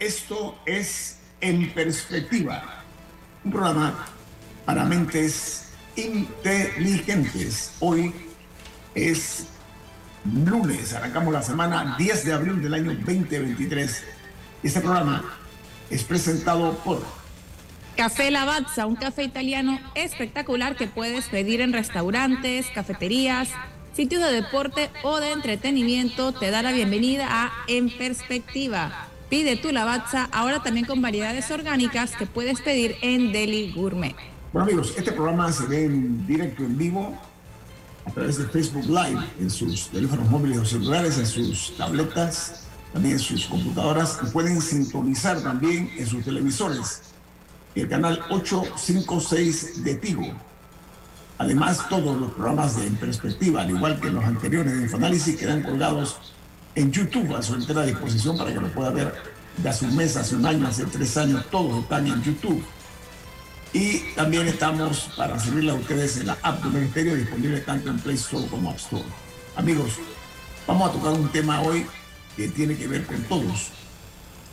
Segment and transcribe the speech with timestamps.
[0.00, 2.82] Esto es En Perspectiva,
[3.44, 4.06] un programa
[4.64, 7.74] para mentes inteligentes.
[7.80, 8.14] Hoy
[8.94, 9.44] es
[10.24, 14.04] lunes, arrancamos la semana 10 de abril del año 2023.
[14.62, 15.22] Este programa
[15.90, 17.04] es presentado por
[17.94, 23.50] Café Lavazza, un café italiano espectacular que puedes pedir en restaurantes, cafeterías,
[23.92, 26.32] sitios de deporte o de entretenimiento.
[26.32, 29.09] Te da la bienvenida a En Perspectiva.
[29.30, 34.16] Pide tu Lavazza ahora también con variedades orgánicas que puedes pedir en Deli Gourmet.
[34.52, 37.16] Bueno amigos, este programa se ve en directo, en vivo,
[38.04, 43.14] a través de Facebook Live, en sus teléfonos móviles o celulares, en sus tabletas, también
[43.14, 44.18] en sus computadoras.
[44.26, 47.02] Y pueden sintonizar también en sus televisores
[47.76, 50.26] el canal 856 de Tigo.
[51.38, 55.62] Además, todos los programas de En Perspectiva, al igual que los anteriores de Infoanálisis, quedan
[55.62, 56.18] colgados
[56.74, 59.14] en YouTube a su entera disposición para que lo pueda ver
[59.56, 62.62] de hace un mes, hace un año, hace tres años, todos están en YouTube.
[63.72, 67.98] Y también estamos para servirle a ustedes en la app del Ministerio, disponible tanto en
[68.00, 69.04] Play Store como App Store.
[69.56, 69.92] Amigos,
[70.66, 71.86] vamos a tocar un tema hoy
[72.36, 73.70] que tiene que ver con todos,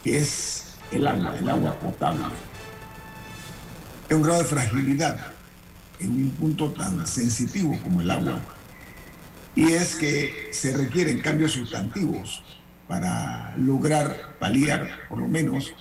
[0.03, 2.25] que es el agua, el agua potable.
[4.07, 5.17] Es un grado de fragilidad
[5.99, 8.39] en un punto tan sensitivo como el agua.
[9.58, 12.44] Y es que se requieren cambios sustantivos
[12.88, 15.73] para lograr paliar, por lo menos,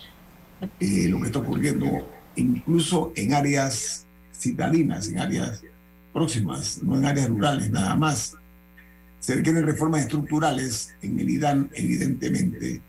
[0.81, 5.63] eh, lo que está ocurriendo incluso en áreas citadinas, en áreas
[6.11, 8.35] próximas, no en áreas rurales nada más.
[9.21, 12.81] Se requieren reformas estructurales en el IDAN, evidentemente,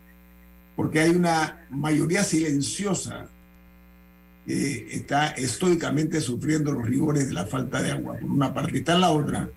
[0.74, 3.26] porque hay una mayoría silenciosa
[4.46, 8.78] que está estoicamente sufriendo los rigores de la falta de agua, por una parte.
[8.78, 9.50] Está la otra,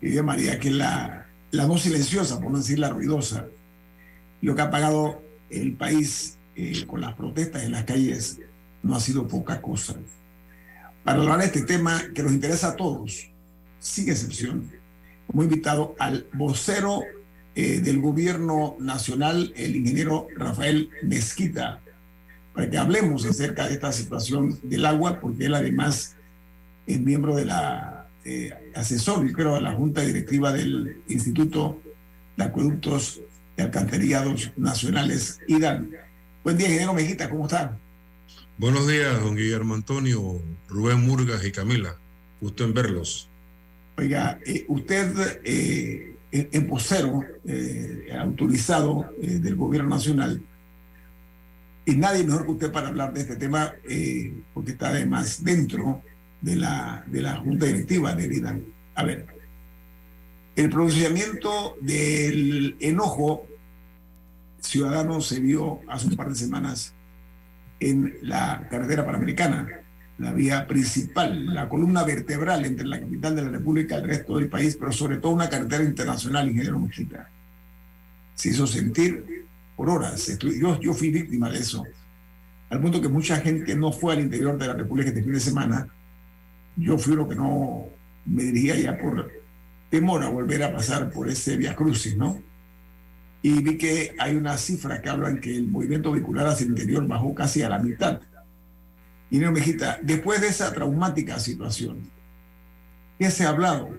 [0.00, 3.46] que llamaría que la, la no silenciosa, por no decir la ruidosa,
[4.40, 8.40] lo que ha pagado el país eh, con las protestas en las calles
[8.82, 9.94] no ha sido poca cosa.
[11.04, 13.30] Para hablar de este tema que nos interesa a todos,
[13.80, 14.70] sin excepción,
[15.32, 17.02] hemos invitado al vocero
[17.54, 21.80] eh, del gobierno nacional, el ingeniero Rafael Mezquita,
[22.54, 26.16] para que hablemos acerca de esta situación del agua, porque él además
[26.86, 27.97] es miembro de la
[28.28, 31.80] eh, asesor, y creo, de la Junta Directiva del Instituto
[32.36, 33.22] de Acueductos
[33.56, 35.90] y Alcantarillados Nacionales, IDAN.
[36.44, 37.78] Buen día, ingeniero Mejita, ¿cómo está?
[38.58, 41.96] Buenos días, don Guillermo Antonio, Rubén Murgas y Camila.
[42.38, 43.30] Gusto en verlos.
[43.96, 50.42] Oiga, eh, usted eh, en vocero eh, autorizado del gobierno nacional,
[51.86, 53.72] y nadie mejor que usted para hablar de este tema,
[54.52, 56.02] porque está además dentro
[56.40, 58.64] de la, de la Junta Directiva de IDAN.
[58.94, 59.26] A ver,
[60.56, 63.46] el pronunciamiento del enojo
[64.60, 66.94] ciudadano se vio hace un par de semanas
[67.80, 69.68] en la carretera panamericana,
[70.18, 74.36] la vía principal, la columna vertebral entre la capital de la República y el resto
[74.36, 77.30] del país, pero sobre todo una carretera internacional, ingeniero Muchita.
[78.34, 80.38] Se hizo sentir por horas.
[80.38, 81.84] Yo, yo fui víctima de eso.
[82.70, 85.40] Al punto que mucha gente no fue al interior de la República este fin de
[85.40, 85.88] semana.
[86.78, 87.86] Yo fui lo que no
[88.24, 89.30] me dirigía ya por
[89.90, 92.40] temor a volver a pasar por ese via crucis, ¿no?
[93.42, 97.06] y vi que hay unas cifras que hablan que el movimiento vehicular hacia el interior
[97.06, 98.20] bajó casi a la mitad.
[99.30, 101.98] Y no Mejita, después de esa traumática situación,
[103.18, 103.90] ¿qué se ha hablado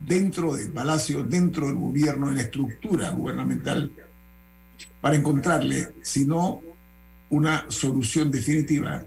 [0.00, 3.90] dentro del Palacio, dentro del gobierno, en la estructura gubernamental,
[5.00, 6.60] para encontrarle, si no
[7.30, 9.02] una solución definitiva,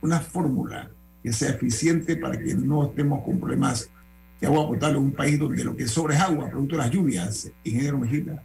[0.00, 0.90] una fórmula
[1.22, 3.88] que sea eficiente para que no estemos con problemas
[4.40, 6.90] de agua potable en un país donde lo que sobra es agua, producto de las
[6.90, 8.42] lluvias, ingeniero Mejita?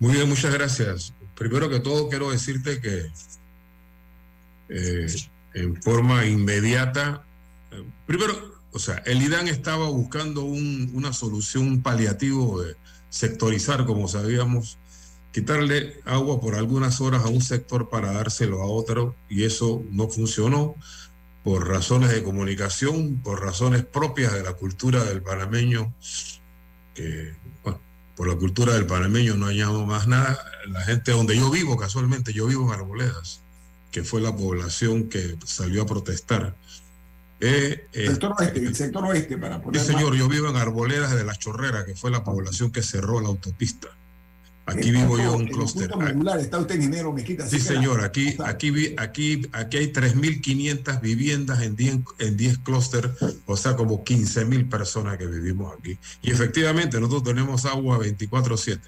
[0.00, 1.12] Muy bien, muchas gracias.
[1.34, 3.06] Primero que todo, quiero decirte que
[4.70, 5.06] eh,
[5.52, 7.22] en forma inmediata,
[7.70, 12.74] eh, primero, o sea, el IDAN estaba buscando un, una solución, un paliativo de
[13.10, 14.78] sectorizar, como sabíamos,
[15.32, 20.08] quitarle agua por algunas horas a un sector para dárselo a otro, y eso no
[20.08, 20.76] funcionó
[21.44, 25.92] por razones de comunicación, por razones propias de la cultura del panameño,
[26.94, 27.78] que bueno,
[28.16, 30.38] por la cultura del panameño no añado más nada.
[30.68, 33.42] La gente donde yo vivo, casualmente, yo vivo en Arboledas,
[33.92, 36.56] que fue la población que salió a protestar.
[37.40, 39.82] Eh, el sector oeste, el sector oeste, para poner.
[39.82, 43.20] Sí, señor, yo vivo en Arboledas de la Chorrera, que fue la población que cerró
[43.20, 43.88] la autopista.
[44.66, 45.90] Aquí vivo yo en un clúster.
[46.40, 47.46] Está usted en dinero, Mezquita.
[47.46, 48.02] Sí, señor.
[48.02, 53.10] Aquí, aquí, aquí, aquí hay 3.500 viviendas en 10, en 10 clústeres,
[53.44, 55.98] o sea, como 15.000 personas que vivimos aquí.
[56.22, 58.80] Y efectivamente, nosotros tenemos agua 24-7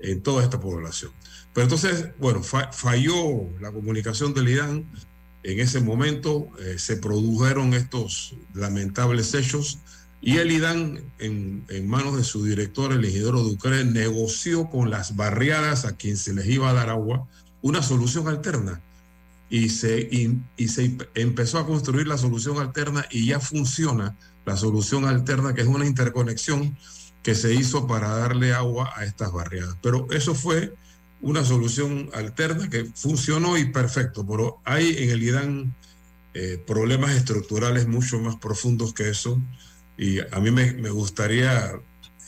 [0.00, 1.10] en toda esta población.
[1.54, 4.84] Pero entonces, bueno, falló la comunicación del IDAN.
[5.42, 9.78] En ese momento eh, se produjeron estos lamentables hechos
[10.20, 15.84] y el IDAN, en, manos de su director, el Isidoro Ducre, negoció con las barriadas
[15.84, 17.26] a quien se les iba a dar agua
[17.62, 18.80] una solución alterna.
[19.50, 25.04] Y se, y, se empezó a construir la solución alterna y ya funciona la solución
[25.04, 26.76] alterna, que es una interconexión
[27.22, 29.76] que se hizo para darle agua a estas barriadas.
[29.80, 30.74] Pero eso fue
[31.20, 35.74] una solución alterna que funcionó y perfecto, pero hay en el IDAN
[36.34, 39.40] eh, problemas estructurales mucho más profundos que eso
[39.98, 41.72] y a mí me, gustaría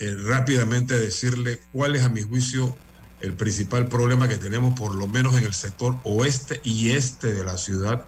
[0.00, 2.76] eh, rápidamente decirle cuál es a mi juicio
[3.20, 7.44] el principal problema que tenemos, por lo menos en el sector oeste y este de
[7.44, 8.04] la ciudad,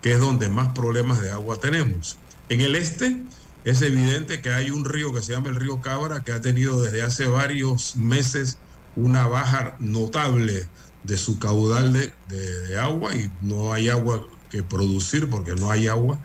[0.00, 2.16] que es donde más problemas de agua tenemos.
[2.48, 3.22] En el este
[3.64, 6.80] es evidente que hay un río que se llama el río Cabra, que ha tenido
[6.80, 8.56] desde hace varios meses
[8.96, 10.66] una baja notable
[11.02, 15.88] de su caudal de, de agua y no hay agua que producir porque no hay
[15.88, 16.18] agua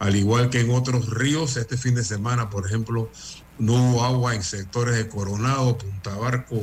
[0.00, 1.56] al igual que en otros ríos.
[1.56, 3.08] Este fin de semana, por ejemplo,
[3.58, 6.60] no hubo agua en sectores de Coronado, Punta Barco,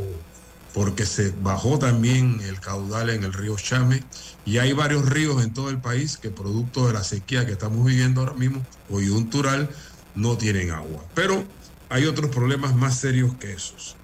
[0.73, 4.03] porque se bajó también el caudal en el río Chame.
[4.45, 7.85] Y hay varios ríos en todo el país que producto de la sequía que estamos
[7.85, 9.69] viviendo ahora mismo, coyuntural,
[10.15, 11.05] no tienen agua.
[11.13, 11.45] Pero
[11.87, 13.95] hay otros problemas más serios que esos.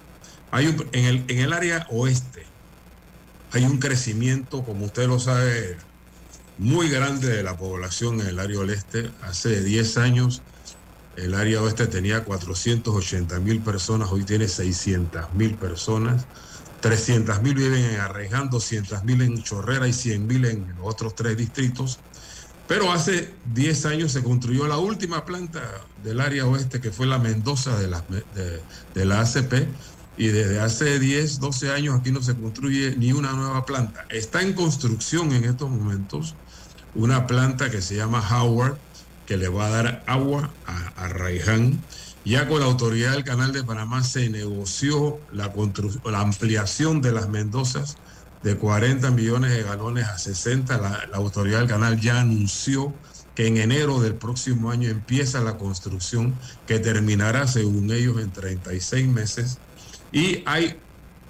[0.50, 2.54] Hay en, el, en el área oeste
[3.54, 5.76] hay un crecimiento, como usted lo sabe,
[6.58, 9.10] muy grande de la población en el área oeste.
[9.22, 10.42] Hace 10 años
[11.16, 16.26] el área oeste tenía 480 mil personas, hoy tiene 600 mil personas.
[16.80, 21.14] 300 mil viven en Arreján, 200 mil en Chorrera y 100 mil en los otros
[21.14, 21.98] tres distritos.
[22.66, 25.62] Pero hace 10 años se construyó la última planta
[26.02, 28.04] del área oeste, que fue la Mendoza de la,
[28.94, 29.68] de, la ACP,
[30.16, 34.06] y desde hace 10, 12 años aquí no se construye ni una nueva planta.
[34.08, 36.34] Está en construcción en estos momentos
[36.94, 38.78] una planta que se llama Howard,
[39.26, 41.10] que le va a dar agua a, a
[42.24, 45.52] Ya con la autoridad del Canal de Panamá se negoció la,
[46.04, 47.96] la ampliación de las Mendozas
[48.44, 50.76] de 40 millones de galones a 60.
[50.78, 52.92] La, la autoridad del canal ya anunció
[53.34, 56.34] que en enero del próximo año empieza la construcción
[56.66, 59.58] que terminará, según ellos, en 36 meses.
[60.12, 60.78] Y hay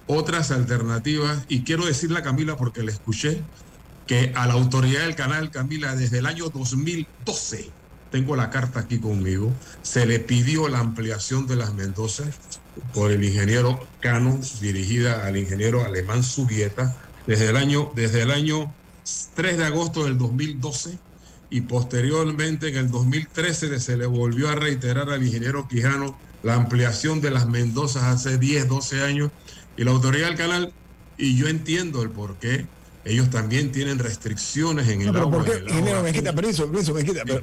[0.07, 3.41] otras alternativas, y quiero decirle a Camila porque le escuché,
[4.07, 7.69] que a la autoridad del canal, Camila, desde el año 2012,
[8.11, 12.23] tengo la carta aquí conmigo, se le pidió la ampliación de las Mendoza
[12.93, 18.73] por el ingeniero Cano, dirigida al ingeniero alemán Subieta, desde el año, desde el año
[19.35, 20.97] 3 de agosto del 2012
[21.49, 27.21] y posteriormente en el 2013 se le volvió a reiterar al ingeniero Quijano la ampliación
[27.21, 29.31] de las Mendozas hace 10, 12 años
[29.77, 30.73] y la autoridad del canal,
[31.17, 32.65] y yo entiendo el por qué,
[33.05, 35.43] ellos también tienen restricciones en el agua.
[35.43, 36.03] ¿por Ingeniero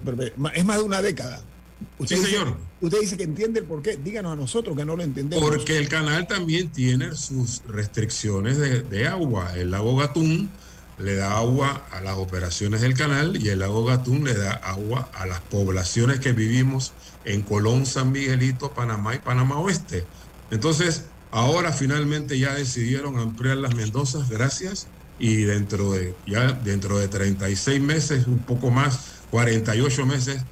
[0.05, 1.41] pero, es más de una década.
[1.99, 2.57] Usted sí, señor.
[2.81, 3.97] usted dice que entiende el por qué.
[3.97, 5.49] Díganos a nosotros que no lo entendemos.
[5.49, 9.53] Porque el canal también tiene sus restricciones de, de agua.
[9.57, 10.51] El lago Gatún
[10.99, 15.09] le da agua a las operaciones del canal y el lago Gatún le da agua
[15.15, 16.93] a las poblaciones que vivimos
[17.25, 20.05] en Colón, San Miguelito, Panamá y Panamá Oeste.
[20.51, 24.89] Entonces, ahora finalmente ya decidieron ampliar las Mendozas, gracias
[25.23, 30.43] y dentro de ya dentro de 36 meses, un poco más, 48 meses,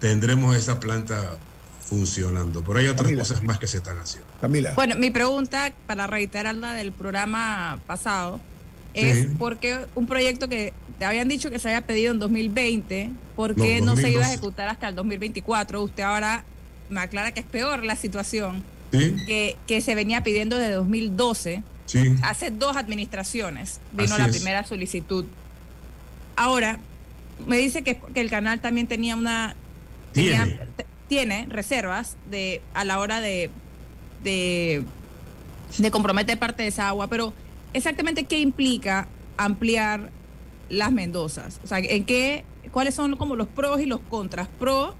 [0.00, 1.38] tendremos esa planta
[1.78, 2.64] funcionando.
[2.64, 4.28] Pero hay otras cosas más que se están haciendo.
[4.40, 4.72] Camila.
[4.74, 8.40] Bueno, mi pregunta, para reiterar la del programa pasado,
[8.94, 13.12] es por qué un proyecto que te habían dicho que se había pedido en 2020,
[13.36, 15.80] ¿por qué no, se iba a ejecutar hasta el 2024?
[15.80, 16.44] Usted ahora
[16.90, 21.62] me aclara que es peor la situación que, que se venía pidiendo desde 2012
[22.22, 25.24] Hace dos administraciones vino la primera solicitud.
[26.34, 26.78] Ahora,
[27.46, 29.54] me dice que, el canal también tenía una...
[31.08, 31.46] Tiene.
[31.48, 33.50] reservas de a la hora de,
[34.24, 34.82] de,
[35.78, 37.32] de comprometer parte de esa agua, pero
[37.74, 40.10] exactamente qué implica ampliar
[40.68, 41.60] las Mendozas.
[41.62, 44.48] O sea, en qué, cuáles son como los pros y los contras.
[44.58, 44.96] Pro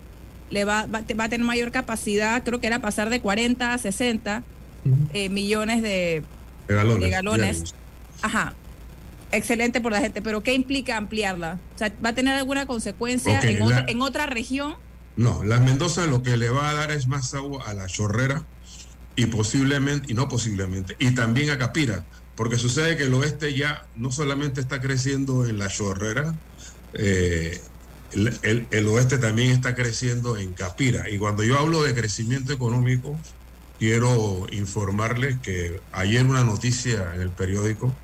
[0.51, 3.79] le va, va, va, a tener mayor capacidad, creo que era pasar de 40 a
[3.79, 4.45] 60
[5.13, 6.23] eh, millones de,
[6.69, 7.01] De galones.
[7.05, 7.41] de galones.
[7.57, 7.75] diarios.
[8.23, 8.55] Ajá.
[9.33, 11.59] Excelente por la gente, pero ¿qué implica ampliarla?
[11.75, 14.75] O sea, ¿va a tener alguna consecuencia en, la- otra, en otra región?
[15.17, 18.45] No, las Mendoza lo que le va a dar es más agua a la chorrera
[19.17, 22.05] y posiblemente, y no posiblemente, y también a Capira,
[22.37, 26.35] porque sucede que el oeste ya no solamente está creciendo en la chorrera,
[26.93, 27.61] eh,
[28.13, 31.09] el, el- el oeste también está creciendo en Capira.
[31.11, 33.19] Y cuando yo hablo de crecimiento económico,
[33.79, 37.95] quiero informarles que ayer una noticia en el periódico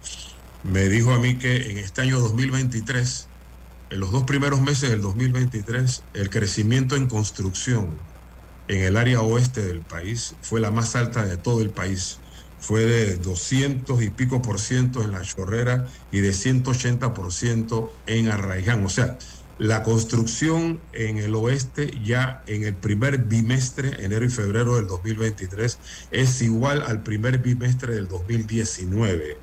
[0.63, 3.29] me dijo a mí que en este año 2023,
[3.91, 7.99] en los dos primeros meses del 2023, el crecimiento en construcción
[8.69, 12.19] en el área oeste del país fue la más alta de todo el país.
[12.59, 17.93] Fue de 200 y pico por ciento en la chorrera y de 180 por ciento
[18.07, 18.87] en Arraiján.
[18.87, 19.19] O sea,
[19.59, 25.79] la construcción en el oeste ya en el primer bimestre, enero y febrero del 2023,
[26.11, 29.37] es igual al primer bimestre del 2019.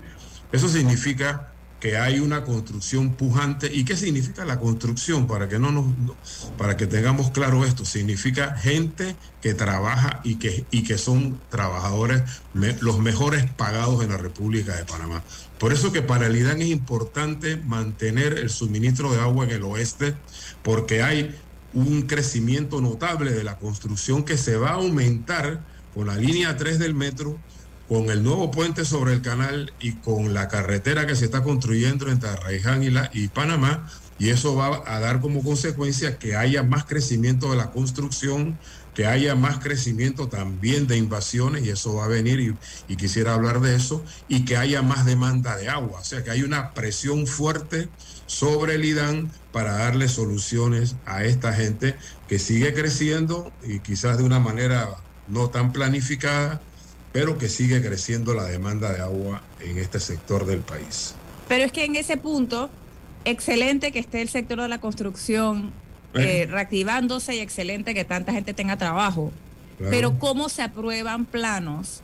[0.51, 3.73] Eso significa que hay una construcción pujante.
[3.73, 5.27] ¿Y qué significa la construcción?
[5.27, 6.15] Para que no nos, no-
[6.57, 12.23] para que tengamos claro esto, significa gente que trabaja y que, y que son trabajadores
[12.53, 15.23] los mejores pagados en la República de Panamá.
[15.57, 19.63] Por eso que para el IDAN es importante mantener el suministro de agua en el
[19.63, 20.15] oeste,
[20.63, 21.35] porque hay
[21.73, 26.79] un crecimiento notable de la construcción que se va a aumentar con la línea 3
[26.79, 27.37] del metro
[27.89, 32.07] con el nuevo puente sobre el canal y con la carretera que se está construyendo
[32.07, 36.85] entre Arraiján y, y Panamá, y eso va a dar como consecuencia que haya más
[36.85, 38.59] crecimiento de la construcción,
[38.93, 42.55] que haya más crecimiento también de invasiones, y eso va a venir, y,
[42.93, 46.29] y quisiera hablar de eso, y que haya más demanda de agua, o sea que
[46.29, 47.89] hay una presión fuerte
[48.27, 51.95] sobre el IDAN para darle soluciones a esta gente
[52.27, 54.89] que sigue creciendo y quizás de una manera
[55.27, 56.61] no tan planificada,
[57.19, 61.15] pero que sigue creciendo la demanda de agua en este sector del país.
[61.49, 62.69] Pero es que en ese punto,
[63.25, 65.73] excelente que esté el sector de la construcción
[66.13, 69.33] eh, reactivándose y excelente que tanta gente tenga trabajo.
[69.77, 69.91] Claro.
[69.91, 72.03] Pero ¿cómo se aprueban planos?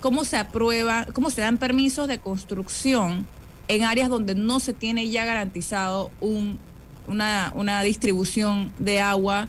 [0.00, 3.26] ¿Cómo se aprueba, cómo se dan permisos de construcción
[3.66, 6.60] en áreas donde no se tiene ya garantizado un,
[7.08, 9.48] una, una distribución de agua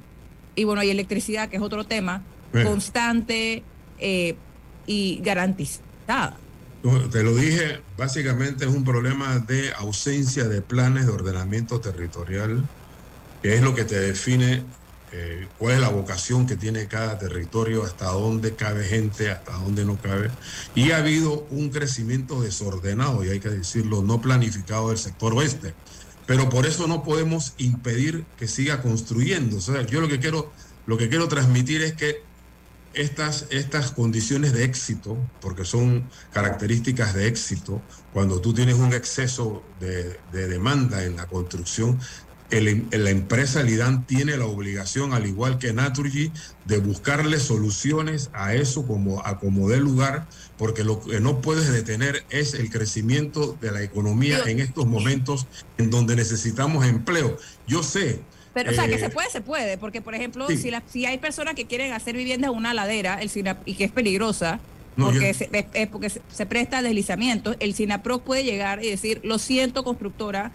[0.56, 2.72] y bueno, y electricidad, que es otro tema, Bueno.
[2.72, 3.62] constante
[4.00, 4.36] eh,
[4.86, 6.38] y garantizada?
[7.12, 12.68] Te lo dije, básicamente es un problema de ausencia de planes de ordenamiento territorial,
[13.42, 14.64] que es lo que te define
[15.14, 19.86] eh, cuál es la vocación que tiene cada territorio, hasta dónde cabe gente, hasta dónde
[19.86, 20.30] no cabe.
[20.76, 25.74] Y ha habido un crecimiento desordenado, y hay que decirlo, no planificado del sector oeste.
[26.26, 29.58] Pero por eso no podemos impedir que siga construyendo.
[29.58, 30.52] O sea, yo lo que quiero,
[30.86, 32.24] lo que quiero transmitir es que
[32.94, 37.82] estas, estas condiciones de éxito, porque son características de éxito,
[38.14, 42.00] cuando tú tienes un exceso de, de demanda en la construcción,
[42.52, 46.32] el- la empresa Lidán tiene la obligación, al igual que Naturgy,
[46.66, 51.72] de buscarle soluciones a eso como a como dé lugar, porque lo que no puedes
[51.72, 55.48] detener es el crecimiento de la economía en estos momentos
[55.80, 57.38] en donde necesitamos empleo.
[57.66, 58.22] Yo sé.
[58.54, 60.58] Pero, o sea, que eh, se puede, se puede, porque, por ejemplo, sí.
[60.58, 63.74] si, la- si hay personas que quieren hacer viviendas en una ladera el SINAP, y
[63.76, 64.60] que es peligrosa,
[64.96, 68.44] No, porque, yo- se, es- es porque se, se presta a deslizamientos, el SINAPRO puede
[68.44, 70.52] llegar y decir, lo siento, constructora,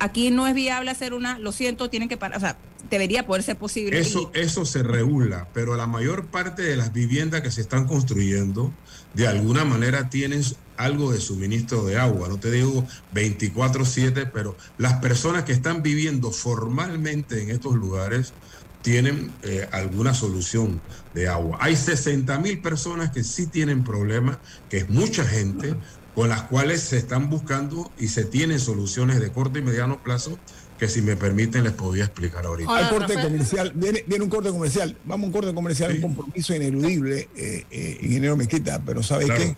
[0.00, 2.56] aquí no es viable hacer una, lo siento, tienen que parar, o sea,
[2.90, 3.98] debería poder ser posible.
[3.98, 7.86] Eso, y- eso se regula, pero la mayor parte de las viviendas que se están
[7.86, 8.72] construyendo,
[9.12, 10.42] de alguna manera tienen
[10.76, 12.28] algo de suministro de agua.
[12.28, 18.36] No te digo 24/7, pero las personas que están viviendo formalmente en estos lugares
[18.80, 21.58] tienen eh, alguna solución de agua.
[21.60, 24.38] Hay 60 mil personas que sí tienen problemas,
[24.68, 25.78] que es mucha gente,
[26.12, 30.42] con las cuales se están buscando y se tienen soluciones de corto y mediano plazo
[30.78, 32.70] que si me permiten les podría explicar ahorita.
[32.70, 33.32] Al Ahora, corte Rafael.
[33.32, 34.96] comercial, viene, viene un corte comercial.
[35.04, 35.96] Vamos a un corte comercial, Sí.
[35.96, 39.40] un compromiso ineludible, eh, eh, ingeniero Mezquita, pero ¿sabe Claro.
[39.42, 39.56] qué?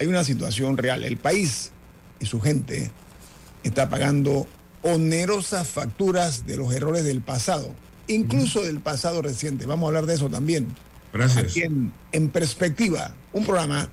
[0.00, 1.04] Hay una situación real.
[1.04, 1.70] El país
[2.20, 2.90] y su gente
[3.62, 4.46] está pagando
[4.82, 7.74] onerosas facturas de los errores del pasado,
[8.06, 9.64] incluso del pasado reciente.
[9.64, 10.66] Vamos a hablar de eso también.
[11.12, 11.44] Gracias.
[11.44, 13.88] Aquí en, en Perspectiva, un programa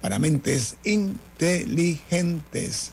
[0.00, 2.92] para mentes inteligentes.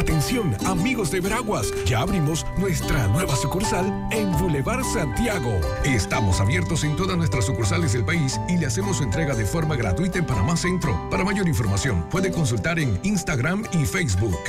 [0.00, 5.60] Atención, amigos de Veraguas, ya abrimos nuestra nueva sucursal en Boulevard Santiago.
[5.84, 9.76] Estamos abiertos en todas nuestras sucursales del país y le hacemos su entrega de forma
[9.76, 10.98] gratuita en Panamá Centro.
[11.10, 14.40] Para mayor información, puede consultar en Instagram y Facebook.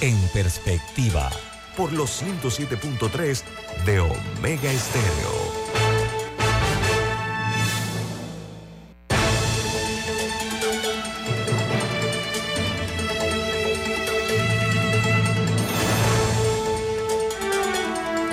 [0.00, 1.28] En perspectiva,
[1.76, 3.42] por los 107.3
[3.84, 5.51] de Omega Estéreo.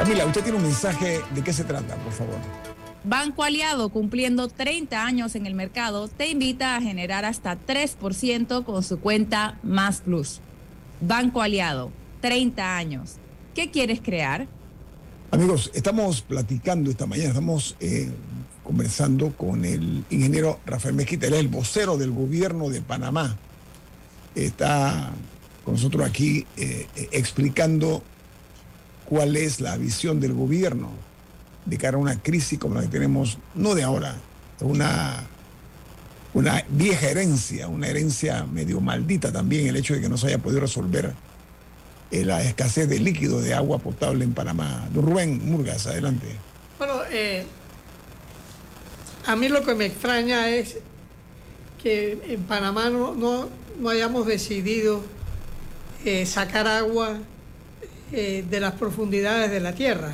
[0.09, 2.33] Camila, usted tiene un mensaje, ¿de qué se trata, por favor?
[3.03, 8.81] Banco Aliado, cumpliendo 30 años en el mercado, te invita a generar hasta 3% con
[8.81, 10.39] su cuenta Más Plus.
[10.99, 13.17] Banco Aliado, 30 años.
[13.53, 14.47] ¿Qué quieres crear?
[15.29, 18.09] Amigos, estamos platicando esta mañana, estamos eh,
[18.63, 23.37] conversando con el ingeniero Rafael Mezquita, él es el vocero del gobierno de Panamá.
[24.33, 25.11] Está
[25.63, 28.01] con nosotros aquí eh, eh, explicando
[29.09, 30.91] cuál es la visión del gobierno
[31.65, 34.15] de cara a una crisis como la que tenemos, no de ahora,
[34.61, 35.23] una,
[36.33, 40.37] una vieja herencia, una herencia medio maldita también, el hecho de que no se haya
[40.37, 41.13] podido resolver
[42.11, 44.87] eh, la escasez de líquido de agua potable en Panamá.
[44.93, 46.27] Don Rubén Murgas, adelante.
[46.77, 47.45] Bueno, eh,
[49.25, 50.77] a mí lo que me extraña es
[51.81, 53.49] que en Panamá no, no,
[53.79, 55.01] no hayamos decidido
[56.05, 57.19] eh, sacar agua
[58.11, 60.13] eh, de las profundidades de la tierra.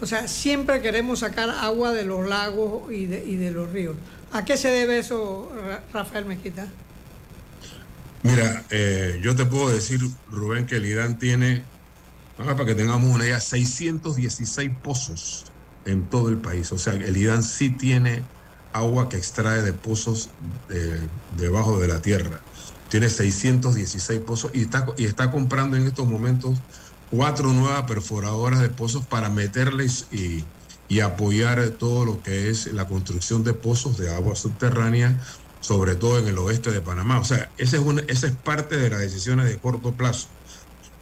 [0.00, 3.96] O sea, siempre queremos sacar agua de los lagos y de, y de los ríos.
[4.32, 6.66] ¿A qué se debe eso, Ra- Rafael Mezquita?
[8.22, 11.62] Mira, eh, yo te puedo decir, Rubén, que el IDAN tiene,
[12.36, 15.46] para que tengamos una idea, 616 pozos
[15.84, 16.70] en todo el país.
[16.72, 18.22] O sea, el IDAN sí tiene
[18.72, 20.30] agua que extrae de pozos
[20.68, 21.00] de-
[21.36, 22.40] debajo de la tierra.
[22.88, 26.58] Tiene 616 pozos y está, y está comprando en estos momentos
[27.10, 30.44] cuatro nuevas perforadoras de pozos para meterles y,
[30.88, 35.20] y apoyar todo lo que es la construcción de pozos de agua subterránea,
[35.60, 37.20] sobre todo en el oeste de Panamá.
[37.20, 40.28] O sea, esa es, una, esa es parte de las decisiones de corto plazo.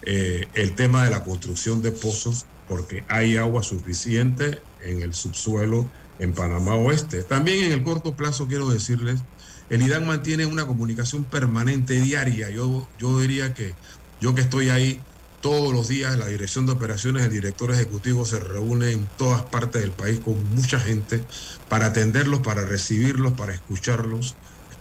[0.02, 5.88] Eh, el tema de la construcción de pozos, porque hay agua suficiente en el subsuelo
[6.18, 7.22] en Panamá Oeste.
[7.22, 9.20] También en el corto plazo quiero decirles,
[9.68, 12.50] el IDAN mantiene una comunicación permanente diaria.
[12.50, 13.74] Yo, yo diría que
[14.20, 15.00] yo que estoy ahí
[15.46, 19.80] todos los días, la dirección de operaciones, el director ejecutivo se reúne en todas partes
[19.80, 21.22] del país con mucha gente
[21.68, 24.34] para atenderlos, para recibirlos, para escucharlos.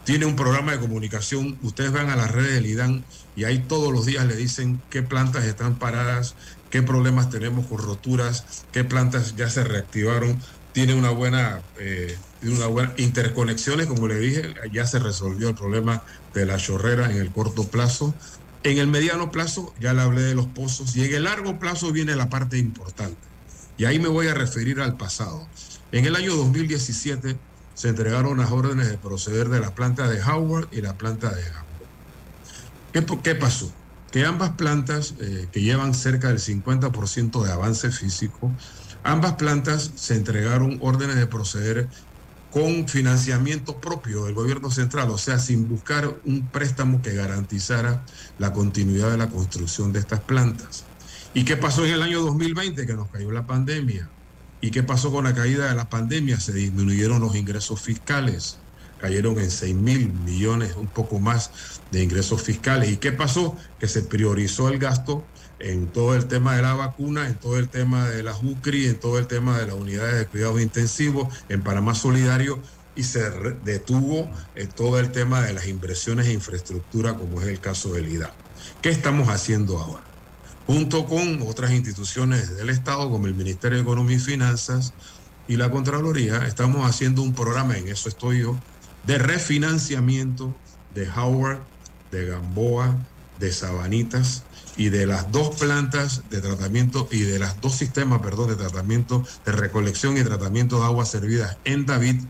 [0.06, 3.94] Tiene un programa de comunicación, ustedes van a las redes del IDAN y ahí todos
[3.94, 6.34] los días le dicen qué plantas están paradas,
[6.72, 10.42] qué problemas tenemos con roturas, qué plantas ya se reactivaron.
[10.74, 16.02] Tiene una buena, eh, una buena interconexiones, como le dije, ya se resolvió el problema
[16.34, 18.16] de la chorrera en el corto plazo.
[18.66, 21.92] En el mediano plazo ya le hablé de los pozos y en el largo plazo
[21.92, 23.16] viene la parte importante.
[23.78, 25.48] Y ahí me voy a referir al pasado.
[25.92, 27.38] En el año 2017
[27.76, 31.44] se entregaron las órdenes de proceder de la planta de Howard y la planta de
[31.44, 31.90] Gamboa.
[32.92, 33.72] ¿Qué, po- qué pasó?
[34.12, 38.52] Que ambas plantas, eh, que llevan cerca del 50% de avance físico,
[39.04, 41.88] ambas plantas se entregaron órdenes de proceder
[42.56, 48.06] con financiamiento propio del gobierno central, o sea, sin buscar un préstamo que garantizara
[48.40, 50.86] la continuidad de la construcción de estas plantas.
[51.34, 54.08] ¿Y qué pasó en el año 2020 que nos cayó la pandemia?
[54.62, 56.40] ¿Y qué pasó con la caída de la pandemia?
[56.40, 58.58] Se disminuyeron los ingresos fiscales,
[59.02, 61.52] cayeron en 6 mil millones, un poco más
[61.92, 62.90] de ingresos fiscales.
[62.90, 63.58] ¿Y qué pasó?
[63.82, 65.26] Que se priorizó el gasto
[65.60, 69.00] en todo el tema de la vacuna, en todo el tema de la UCRI, en
[69.00, 72.62] todo el tema de las unidades de cuidados intensivos, en Panamá Solidario,
[72.96, 73.30] y se
[73.64, 78.12] detuvo eh, todo el tema de las inversiones en infraestructura, como es el caso del
[78.12, 78.34] IDA.
[78.82, 80.04] ¿Qué estamos haciendo ahora?
[80.66, 84.94] Junto con otras instituciones del Estado, como el Ministerio de Economía y Finanzas
[85.48, 88.58] y la Contraloría, estamos haciendo un programa, en eso estoy yo,
[89.06, 90.56] de refinanciamiento
[90.96, 91.60] de Howard,
[92.12, 92.96] de Gamboa,
[93.40, 94.44] de Sabanitas
[94.78, 99.24] y de las dos plantas de tratamiento y de las dos sistemas, perdón, de tratamiento,
[99.46, 102.22] de recolección y tratamiento de aguas servidas en David,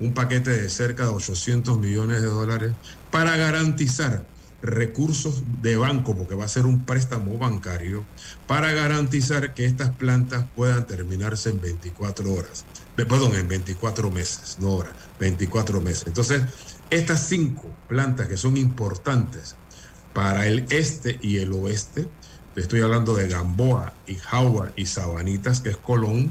[0.00, 2.72] un paquete de cerca de 800 millones de dólares
[3.10, 4.24] para garantizar
[4.62, 8.04] recursos de banco, porque va a ser un préstamo bancario,
[8.46, 12.64] para garantizar que estas plantas puedan terminarse en 24 horas.
[12.94, 16.04] Perdón, en 24 meses, no horas, 24 meses.
[16.06, 16.42] Entonces,
[16.90, 19.56] estas cinco plantas que son importantes
[20.12, 22.08] para el este y el oeste,
[22.56, 26.30] estoy hablando de Gamboa y Howard y Sabanitas, que es Colón,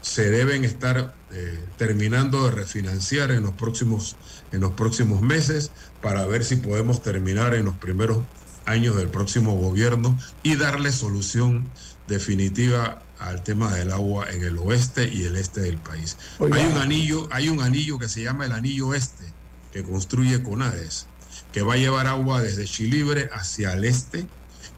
[0.00, 4.16] se deben estar eh, terminando de refinanciar en los próximos
[4.52, 8.18] en los próximos meses para ver si podemos terminar en los primeros
[8.66, 11.68] años del próximo gobierno y darle solución
[12.08, 16.16] definitiva al tema del agua en el oeste y el este del país.
[16.40, 19.24] Hay un anillo, hay un anillo que se llama el anillo este
[19.72, 21.06] que construye Conades,
[21.52, 24.26] que va a llevar agua desde Chilibre hacia el este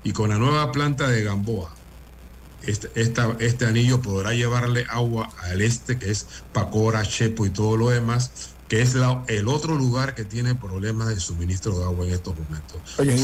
[0.04, 1.74] y con la nueva planta de Gamboa.
[2.62, 7.90] Este, este anillo podrá llevarle agua al este, que es Pacora, Chepo y todo lo
[7.90, 8.30] demás,
[8.68, 12.80] que es el otro lugar que tiene problemas de suministro de agua en estos momentos.
[12.98, 13.16] Oye,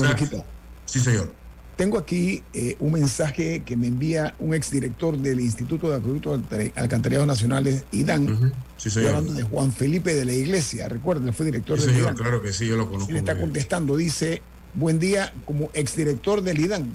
[0.86, 1.32] Sí, señor.
[1.78, 6.40] Tengo aquí eh, un mensaje que me envía un exdirector del Instituto de Acueductos
[6.74, 8.52] Alcantarillados Nacionales, IDAN.
[8.76, 9.10] Sí, señor.
[9.14, 10.88] hablando de Juan Felipe de la Iglesia.
[10.88, 13.12] Recuerden, fue director sí, del señor, Claro que sí, yo lo conozco.
[13.12, 14.42] Él está contestando, dice:
[14.74, 16.90] Buen día, como exdirector del IDAN.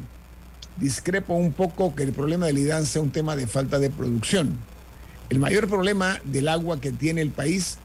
[0.75, 4.57] Discrepo un poco que el problema del IDAN sea un tema de falta de producción.
[5.29, 7.77] El mayor problema del agua que tiene el país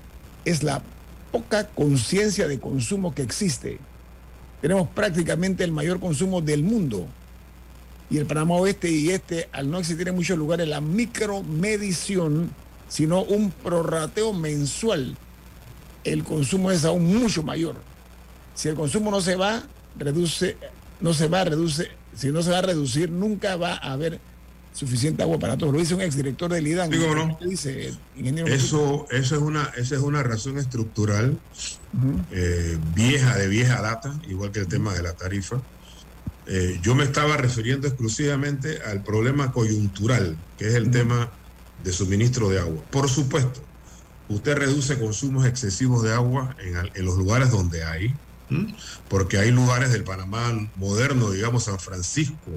[0.45, 0.83] es la
[1.31, 3.79] poca conciencia de consumo que existe.
[4.61, 7.07] Tenemos prácticamente el mayor consumo del mundo.
[8.11, 12.51] Y el Panamá Oeste y Este, al no existir en muchos lugares la micromedición,
[12.89, 15.17] sino un prorrateo mensual,
[16.05, 17.77] el consumo es aún mucho mayor.
[18.55, 19.63] Si el consumo no se va,
[19.97, 20.57] reduce,
[21.01, 24.21] no se va, reduce, si no se va a reducir, nunca va a haber
[24.73, 25.73] suficiente agua para todos.
[25.73, 26.91] Lo dice un exdirector del IDAN.
[26.91, 27.39] Digo, no.
[27.45, 27.93] Dice,
[28.47, 31.39] eso, eso es una, esa es una razón estructural
[32.31, 35.61] eh, vieja, de vieja data, igual que el tema de la tarifa.
[36.47, 41.31] Eh, yo me estaba refiriendo exclusivamente al problema coyuntural, que es el tema
[41.85, 42.83] de suministro de agua.
[42.91, 43.61] Por supuesto,
[44.29, 48.15] usted reduce consumos excesivos de agua en, en los lugares donde hay,
[49.09, 52.51] porque hay lugares del Panamá moderno, digamos San Francisco,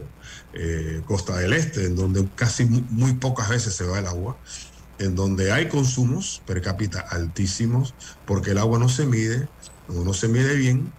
[0.53, 4.37] eh, Costa del Este, en donde casi muy, pocas veces se va el agua,
[4.99, 7.93] en donde hay consumos per cápita altísimos,
[8.25, 9.47] porque el agua no se mide,
[9.87, 10.91] no se mide bien,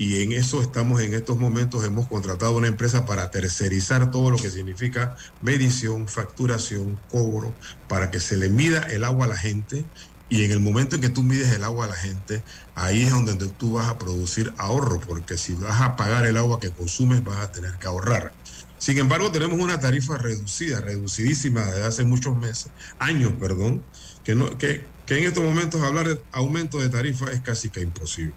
[0.00, 4.38] y en eso estamos en estos momentos, hemos contratado una empresa para tercerizar todo lo
[4.38, 7.54] que significa medición, facturación, cobro,
[7.86, 9.84] para que se le mida el agua a la gente
[10.30, 12.42] y en el momento en que tú mides el agua a la gente,
[12.76, 16.60] ahí es donde tú vas a producir ahorro, porque si vas a pagar el agua
[16.60, 18.32] que consumes, vas a tener que ahorrar.
[18.78, 22.68] Sin embargo, tenemos una tarifa reducida, reducidísima desde hace muchos meses,
[23.00, 23.82] años, perdón,
[24.22, 27.80] que, no, que, que en estos momentos hablar de aumento de tarifa es casi que
[27.80, 28.34] imposible.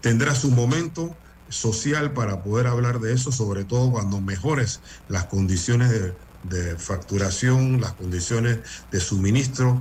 [0.00, 1.14] Tendrá su momento
[1.50, 7.82] social para poder hablar de eso, sobre todo cuando mejores las condiciones de, de facturación,
[7.82, 9.80] las condiciones de suministro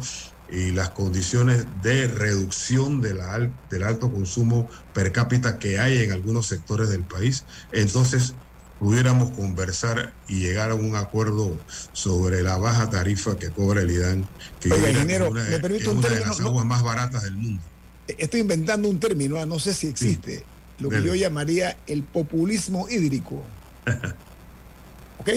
[0.49, 6.11] y las condiciones de reducción de la, del alto consumo per cápita que hay en
[6.11, 8.33] algunos sectores del país, entonces
[8.79, 11.57] pudiéramos conversar y llegar a un acuerdo
[11.93, 14.27] sobre la baja tarifa que cobra el IDAN,
[14.59, 17.63] que es una, de las aguas más baratas del mundo.
[18.07, 20.43] Estoy inventando un término, ah, no sé si existe,
[20.79, 23.43] lo que yo llamaría el populismo hídrico.
[25.19, 25.29] ¿Ok?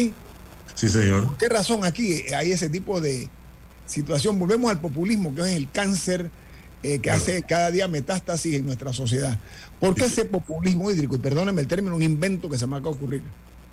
[0.75, 1.37] Sí, señor.
[1.39, 3.31] qué razón aquí hay ese tipo de,
[3.87, 4.39] situación.
[4.39, 6.31] Volvemos al populismo, que es el cáncer
[6.83, 9.39] eh, que hace cada día metástasis en nuestra sociedad.
[9.81, 11.17] ¿Por qué ese populismo hídrico?
[11.17, 13.23] Y perdónenme el término, un invento que se me acaba de ocurrir.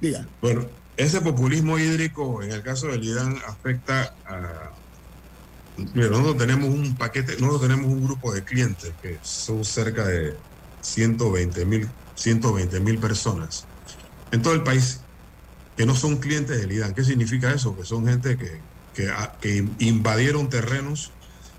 [0.02, 0.28] Diga.
[0.42, 0.66] Bueno,
[0.98, 4.72] ese populismo hídrico, en el caso del IDAN, afecta a.
[5.94, 10.36] Mira, nosotros tenemos un paquete, nosotros tenemos un grupo de clientes que son cerca de
[10.82, 13.66] 120 mil 120 mil personas
[14.32, 15.00] en todo el país
[15.76, 16.94] que no son clientes del IDAN.
[16.94, 17.76] ¿Qué significa eso?
[17.76, 18.60] Que son gente que
[18.94, 21.12] que, invadieron terrenos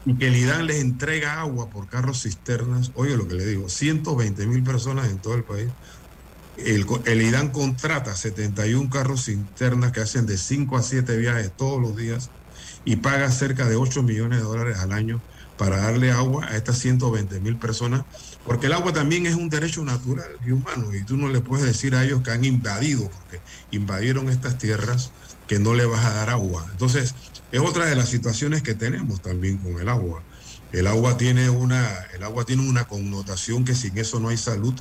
[0.07, 2.93] y que el IDAN les entrega agua por carros cisternas.
[2.95, 5.69] Oye, lo que le digo, 120 mil personas en todo el país.
[6.57, 11.81] El, el, IDAN contrata 71 carros cisternas que hacen de 5 a 7 viajes todos
[11.81, 12.31] los días
[12.85, 15.21] y paga cerca de 8 millones de dólares al año
[15.57, 18.05] para darle agua a estas 120 mil personas,
[18.45, 21.65] porque el agua también es un derecho natural y humano, y tú no le puedes
[21.65, 25.13] decir a ellos que han invadido, porque invadieron estas tierras
[25.47, 26.67] que no le vas a dar agua.
[26.71, 27.15] Entonces,
[27.53, 30.23] es otra de las situaciones que tenemos también con el agua.
[30.73, 34.75] El agua tiene una, el agua tiene una connotación que sin eso no hay salud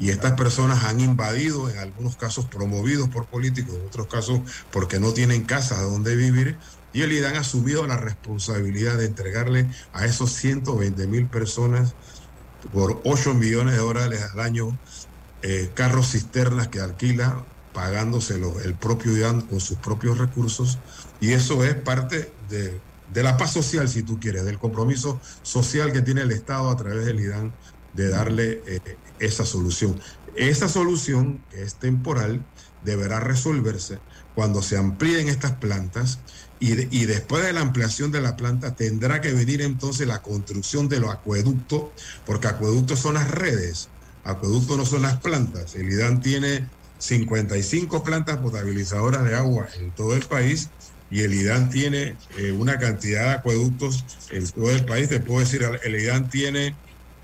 [0.00, 4.40] y estas personas han invadido, en algunos casos promovidos por políticos, en otros casos
[4.72, 6.56] porque no tienen casa donde vivir
[6.94, 11.94] y el IDAN ha asumido la responsabilidad de entregarle a esos 120 mil personas
[12.72, 14.78] por 8 millones de dólares al año
[15.42, 20.78] eh, carros cisternas que alquila pagándoselo el propio IDAN con sus propios recursos
[21.20, 22.80] y eso es parte de,
[23.12, 26.76] de, la paz social, si tú quieres, del compromiso social que tiene el Estado a
[26.76, 27.52] través del IDAN
[27.92, 28.80] de darle eh,
[29.18, 30.00] esa solución.
[30.36, 32.44] Esa solución, que es temporal,
[32.84, 33.98] deberá resolverse
[34.34, 36.18] cuando se amplíen estas plantas
[36.60, 40.88] y, y, después de la ampliación de la planta tendrá que venir entonces la construcción
[40.88, 41.90] de los acueductos,
[42.26, 43.88] porque acueductos son las redes,
[44.24, 45.74] acueductos no son las plantas.
[45.74, 50.70] El IDAN tiene 55 plantas potabilizadoras de agua en todo el país
[51.10, 55.08] y el IDAN tiene eh, una cantidad de acueductos en todo el país.
[55.08, 56.74] Te puedo decir, el IDAN tiene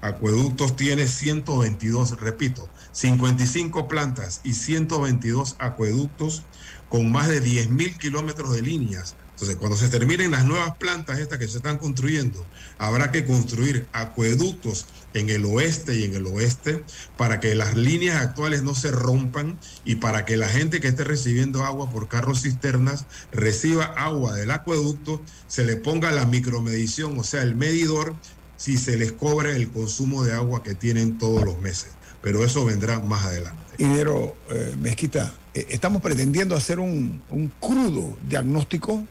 [0.00, 6.42] acueductos, tiene 122, repito, 55 plantas y 122 acueductos
[6.88, 11.18] con más de 10 mil kilómetros de líneas entonces, cuando se terminen las nuevas plantas
[11.18, 12.44] estas que se están construyendo,
[12.76, 16.84] habrá que construir acueductos en el oeste y en el oeste
[17.16, 21.04] para que las líneas actuales no se rompan y para que la gente que esté
[21.04, 27.24] recibiendo agua por carros cisternas reciba agua del acueducto, se le ponga la micromedición, o
[27.24, 28.14] sea, el medidor,
[28.56, 31.92] si se les cobre el consumo de agua que tienen todos los meses.
[32.22, 33.62] Pero eso vendrá más adelante.
[33.78, 39.06] Ingeniero eh, Mezquita, eh, estamos pretendiendo hacer un, un crudo diagnóstico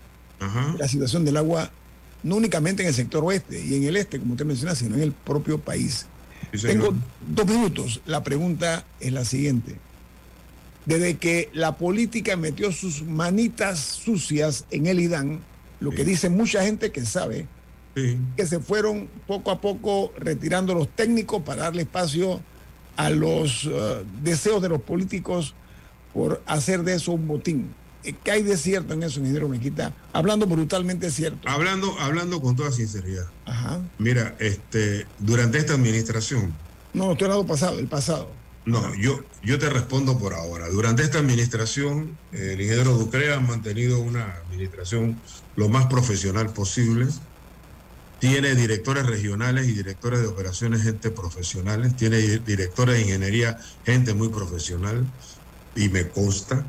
[0.77, 1.71] la situación del agua,
[2.23, 5.01] no únicamente en el sector oeste y en el este, como usted menciona, sino en
[5.01, 6.05] el propio país.
[6.61, 6.93] Tengo
[7.27, 8.01] dos minutos.
[8.05, 9.75] La pregunta es la siguiente.
[10.85, 15.39] Desde que la política metió sus manitas sucias en el IDAN,
[15.79, 17.45] lo que dice mucha gente que sabe,
[17.93, 22.41] que se fueron poco a poco retirando los técnicos para darle espacio
[22.95, 25.53] a los uh, deseos de los políticos
[26.13, 27.69] por hacer de eso un botín.
[28.03, 29.93] Eh, ¿Qué hay de cierto en eso, ingeniero Mequita?
[30.13, 31.47] Hablando brutalmente cierto.
[31.49, 33.27] Hablando, hablando con toda sinceridad.
[33.45, 33.81] Ajá.
[33.97, 36.53] Mira, este, durante esta administración.
[36.93, 38.31] No, estoy hablando pasado, el pasado.
[38.65, 40.69] No, yo, yo te respondo por ahora.
[40.69, 45.19] Durante esta administración, el ingeniero Ducrea ha mantenido una administración
[45.55, 47.07] lo más profesional posible.
[48.19, 51.95] Tiene directores regionales y directores de operaciones, gente profesionales.
[51.95, 55.05] Tiene directores de ingeniería, gente muy profesional.
[55.75, 56.65] Y me consta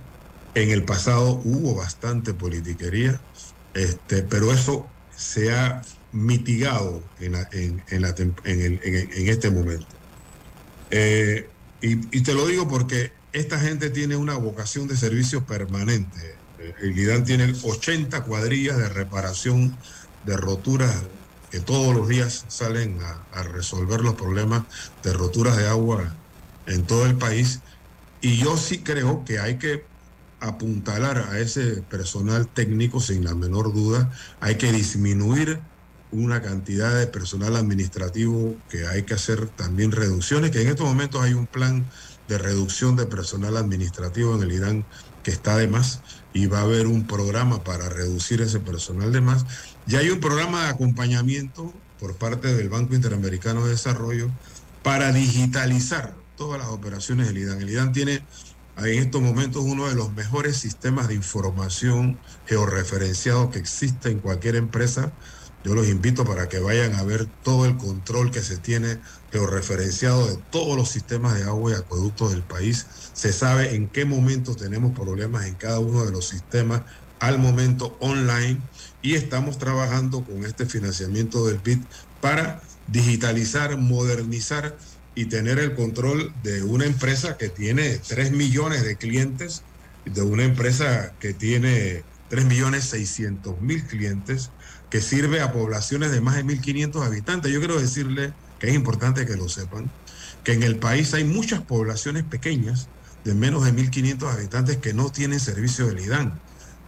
[0.54, 3.20] en el pasado hubo bastante politiquería,
[3.74, 5.82] este, pero eso se ha
[6.12, 7.82] mitigado en, en,
[8.44, 9.86] en, este momento.
[10.90, 11.48] Eh,
[11.80, 16.36] y, te lo digo porque esta gente tiene una vocación de servicio permanente.
[16.80, 19.76] El IDAN tiene 80 cuadrillas de reparación
[20.26, 20.94] de roturas
[21.50, 24.64] que todos los días salen a, a resolver los problemas
[25.02, 26.14] de roturas de agua
[26.66, 27.60] en todo el país.
[28.20, 29.89] Y yo sí creo que hay que
[30.40, 34.11] apuntalar a ese personal técnico sin la menor duda.
[34.40, 35.61] Hay que disminuir
[36.12, 41.22] una cantidad de personal administrativo que hay que hacer también reducciones, que en estos momentos
[41.22, 41.87] hay un plan
[42.29, 44.85] de reducción de personal administrativo en el Irán
[45.22, 46.00] que está de más
[46.33, 49.44] y va a haber un programa para reducir ese personal de más.
[49.87, 54.31] Ya hay un programa de acompañamiento por parte del Banco Interamericano de Desarrollo
[54.83, 57.61] para digitalizar todas las operaciones del IDAN.
[57.61, 58.22] El IDAN tiene
[58.88, 64.56] en estos momentos uno de los mejores sistemas de información georreferenciado que existe en cualquier
[64.56, 65.12] empresa.
[65.62, 68.98] Yo los invito para que vayan a ver todo el control que se tiene
[69.30, 72.86] georreferenciado de todos los sistemas de agua y acueductos del país.
[73.12, 76.82] Se sabe en qué momentos tenemos problemas en cada uno de los sistemas
[77.18, 78.58] al momento online
[79.02, 81.80] y estamos trabajando con este financiamiento del BID
[82.22, 84.76] para digitalizar, modernizar
[85.14, 89.62] y tener el control de una empresa que tiene 3 millones de clientes,
[90.05, 94.51] de una empresa que tiene 3 millones 600 mil clientes,
[94.88, 97.53] que sirve a poblaciones de más de 1.500 habitantes.
[97.53, 99.90] Yo quiero decirle que es importante que lo sepan,
[100.44, 102.88] que en el país hay muchas poblaciones pequeñas
[103.25, 106.40] de menos de 1.500 habitantes que no tienen servicio del IDAN.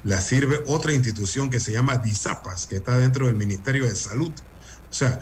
[0.05, 4.33] La sirve otra institución que se llama DISAPAS, que está dentro del Ministerio de Salud.
[4.91, 5.21] O sea,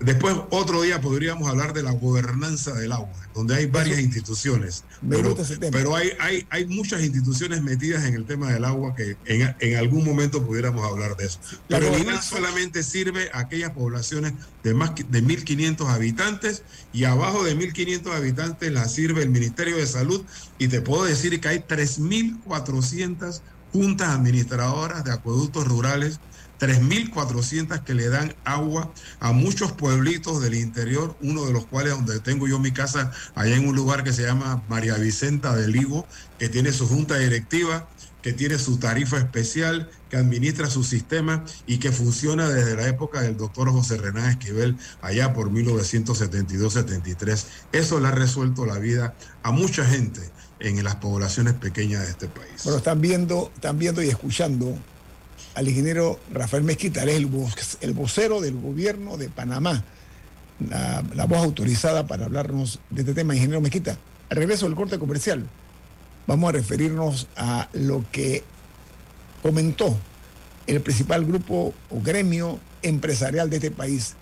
[0.00, 4.84] Después, otro día podríamos hablar de la gobernanza del agua, donde hay varias instituciones.
[5.08, 5.36] Pero,
[5.72, 9.76] pero hay, hay, hay, muchas instituciones metidas en el tema del agua que en, en
[9.76, 11.40] algún momento pudiéramos hablar de eso.
[11.66, 17.56] Pero el solamente sirve a aquellas poblaciones de más de 1.500 habitantes y abajo de
[17.56, 20.24] 1.500 habitantes la sirve el Ministerio de Salud
[20.58, 23.40] y te puedo decir que hay 3.400
[23.72, 26.20] juntas administradoras de acueductos rurales
[26.60, 32.20] 3.400 que le dan agua a muchos pueblitos del interior, uno de los cuales donde
[32.20, 36.06] tengo yo mi casa, allá en un lugar que se llama María Vicenta del Ligo,
[36.38, 37.88] que tiene su junta directiva
[38.22, 43.20] que tiene su tarifa especial, que administra su sistema y que funciona desde la época
[43.20, 47.44] del doctor José Renán Esquivel, allá por 1972-73.
[47.72, 50.20] Eso le ha resuelto la vida a mucha gente
[50.60, 52.64] en las poblaciones pequeñas de este país.
[52.64, 54.76] Bueno, están viendo, están viendo y escuchando
[55.58, 59.82] al ingeniero Rafael Mezquita, él es el, vocero del gobierno de Panamá,
[60.60, 63.34] la, la voz autorizada para hablarnos de este tema.
[63.34, 63.98] Ingeniero Mezquita,
[64.30, 65.48] al regreso del corte comercial,
[66.28, 68.44] vamos a referirnos a lo que
[69.42, 69.98] comentó
[70.68, 74.14] el principal grupo o gremio empresarial de este país,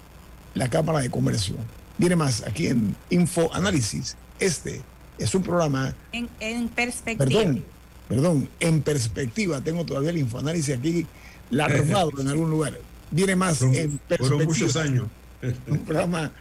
[0.54, 1.56] la Cámara de Comercio.
[1.98, 4.16] Viene más aquí en Info Análisis.
[4.40, 4.80] Este
[5.18, 5.94] es un programa.
[6.12, 7.26] En, perspectiva.
[7.26, 7.64] Perdón,
[8.08, 9.60] perdón, en perspectiva.
[9.60, 11.06] Tengo todavía el Infoanálisis aquí
[11.50, 12.78] larvado en algún lugar.
[13.10, 14.44] Viene más en perspectiva.
[14.44, 15.06] muchos años.
[15.66, 16.32] un programa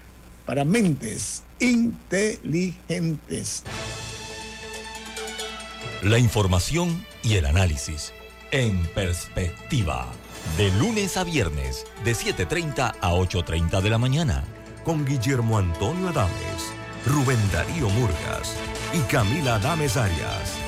[0.46, 3.64] para mentes inteligentes.
[6.04, 8.12] La información y el análisis
[8.52, 10.08] en perspectiva.
[10.58, 14.44] De lunes a viernes, de 7.30 a 8.30 de la mañana.
[14.84, 16.72] Con Guillermo Antonio Adames,
[17.08, 18.56] Rubén Darío Murgas
[18.94, 20.55] y Camila Adames Arias.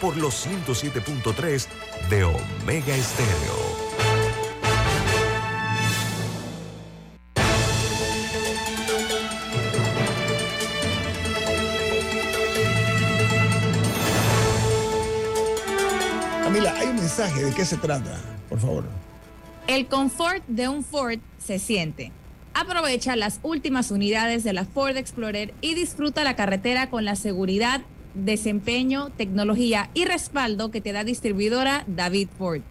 [0.00, 1.66] Por los 107.3
[2.10, 3.86] de Omega Estéreo.
[17.16, 18.20] ¿de qué se trata?
[18.48, 18.84] Por favor.
[19.66, 22.12] El confort de un Ford se siente.
[22.52, 27.80] Aprovecha las últimas unidades de la Ford Explorer y disfruta la carretera con la seguridad,
[28.16, 32.62] desempeño, tecnología y respaldo que te da distribuidora David Ford.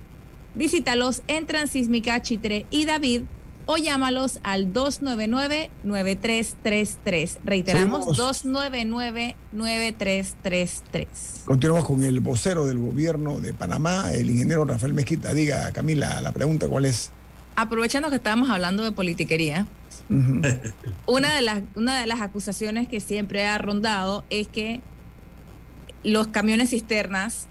[0.56, 3.24] Visítalos en Transísmica Chitre y David
[3.66, 7.38] o llámalos al 299-9333.
[7.44, 11.08] Reiteramos, 299-9333.
[11.46, 15.34] Continuamos con el vocero del gobierno de Panamá, el ingeniero Rafael Mezquita.
[15.34, 17.12] Diga, Camila, la pregunta cuál es.
[17.56, 19.66] Aprovechando que estábamos hablando de politiquería,
[21.08, 24.82] una, de las, una de las acusaciones que siempre ha rondado es que
[26.06, 27.48] los camiones cisternas,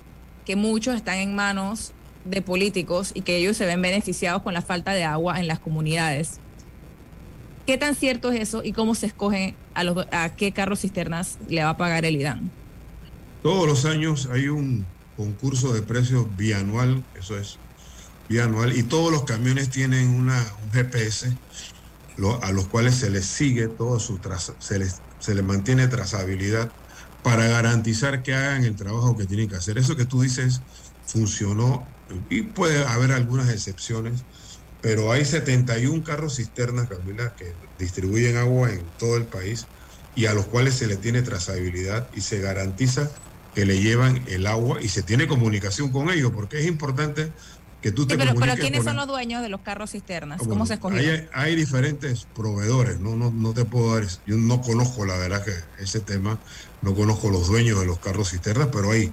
[0.47, 1.93] que muchos están en manos
[2.25, 5.59] de políticos y que ellos se ven beneficiados con la falta de agua en las
[5.59, 6.39] comunidades.
[7.67, 11.39] ¿Qué tan cierto es eso y cómo se escoge a, los, a qué carros cisternas
[11.49, 12.51] le va a pagar el IDAN?
[13.43, 14.87] Todos los años hay un
[15.17, 17.59] concurso de precios bianual, eso es
[18.29, 21.37] bianual, y todos los camiones tienen una, un GPS
[22.43, 24.21] a los cuales se les sigue todo su
[24.61, 26.71] se les, se les mantiene trazabilidad
[27.25, 29.79] para garantizar que hagan el trabajo que tienen que hacer.
[29.79, 30.61] Eso que tú dices
[31.07, 31.85] funcionó
[32.29, 34.23] y puede haber algunas excepciones,
[34.83, 39.67] pero hay 71 carros cisternas, Camila, que distribuyen agua en todo el país
[40.15, 43.11] y a los cuales se le tiene trazabilidad y se garantiza
[43.55, 47.33] que le llevan el agua y se tiene comunicación con ellos, porque es importante
[47.85, 50.41] que tú te pero, pero ¿quiénes son los dueños de los carros cisternas?
[50.43, 51.29] Ah, ¿Cómo se escogieron?
[51.35, 53.15] Hay, diferentes proveedores, ¿no?
[53.15, 56.39] No, no te puedo dar, yo no conozco la verdad que ese tema,
[56.81, 59.13] no conozco los dueños de los carros cisternas, pero hay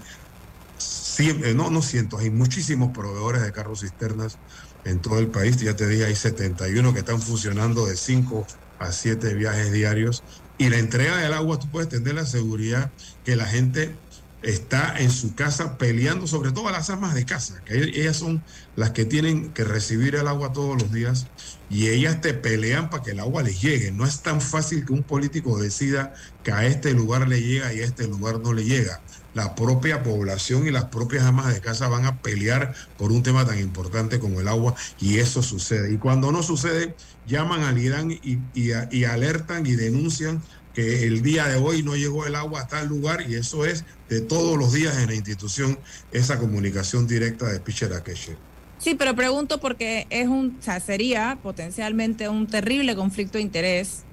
[1.19, 4.37] eh, no, no siento, hay muchísimos proveedores de carros cisternas
[4.85, 5.57] en todo el país.
[5.57, 8.47] Ya te dije, hay 71 que están funcionando de 5
[8.79, 10.23] a 7 viajes diarios.
[10.57, 12.89] Y la entrega del agua, tú puedes tener la seguridad
[13.25, 13.93] que la gente
[14.41, 18.43] está en su casa peleando, sobre todo las amas de casa, que ellas son
[18.75, 21.27] las que tienen que recibir el agua todos los días
[21.69, 23.91] y ellas te pelean para que el agua les llegue.
[23.91, 27.81] No es tan fácil que un político decida que a este lugar le llega y
[27.81, 29.01] a este lugar no le llega
[29.33, 33.45] la propia población y las propias amas de casa van a pelear por un tema
[33.45, 35.93] tan importante como el agua y eso sucede.
[35.93, 36.95] Y cuando no sucede,
[37.27, 40.41] llaman al IDAN y, y, alertan y denuncian
[40.73, 43.85] que el día de hoy no llegó el agua a tal lugar y eso es
[44.09, 45.77] de todos los días en la institución
[46.11, 48.35] esa comunicación directa de Pichera Akeche.
[48.77, 54.03] Sí, pero pregunto porque es un, o sea, sería potencialmente un terrible conflicto de interés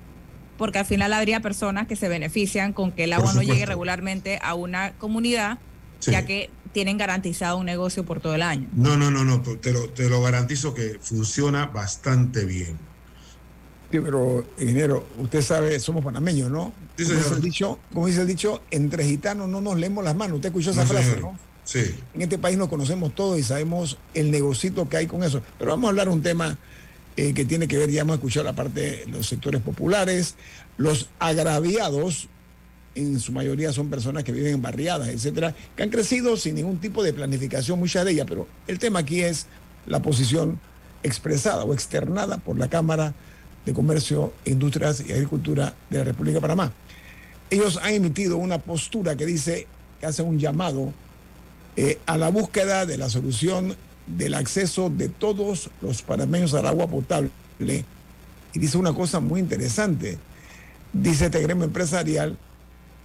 [0.58, 4.40] porque al final habría personas que se benefician con que el agua no llegue regularmente
[4.42, 5.58] a una comunidad,
[6.00, 8.68] ya que tienen garantizado un negocio por todo el año.
[8.72, 12.76] No, no, no, no, te lo, te lo garantizo que funciona bastante bien.
[13.90, 16.72] Sí, pero, ingeniero, usted sabe, somos panameños, ¿no?
[16.96, 20.36] como, dice el dicho, como dice el dicho, entre gitanos no nos leemos las manos.
[20.36, 21.38] Usted escuchó esa frase, ¿no?
[21.64, 21.94] Sí.
[22.14, 25.42] En este país nos conocemos todos y sabemos el negocito que hay con eso.
[25.58, 26.58] Pero vamos a hablar de un tema
[27.16, 30.36] eh, que tiene que ver, ya hemos escuchado la parte de los sectores populares,
[30.76, 32.28] los agraviados,
[32.94, 36.78] en su mayoría son personas que viven en barriadas, etcétera, que han crecido sin ningún
[36.78, 39.46] tipo de planificación, muchas de ellas, pero el tema aquí es
[39.86, 40.60] la posición
[41.02, 43.14] expresada o externada por la Cámara
[43.68, 46.72] de Comercio, Industrias y Agricultura de la República de Panamá.
[47.50, 49.66] Ellos han emitido una postura que dice
[50.00, 50.94] que hace un llamado
[51.76, 56.86] eh, a la búsqueda de la solución del acceso de todos los panameños al agua
[56.86, 57.30] potable.
[57.60, 60.18] Y dice una cosa muy interesante.
[60.94, 62.38] Dice este gremio empresarial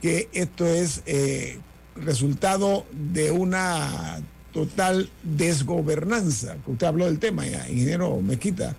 [0.02, 1.60] que esto es eh,
[1.98, 4.22] resultado de una
[4.54, 8.78] total desgobernanza, usted habló del tema, ya, ingeniero Mezquita.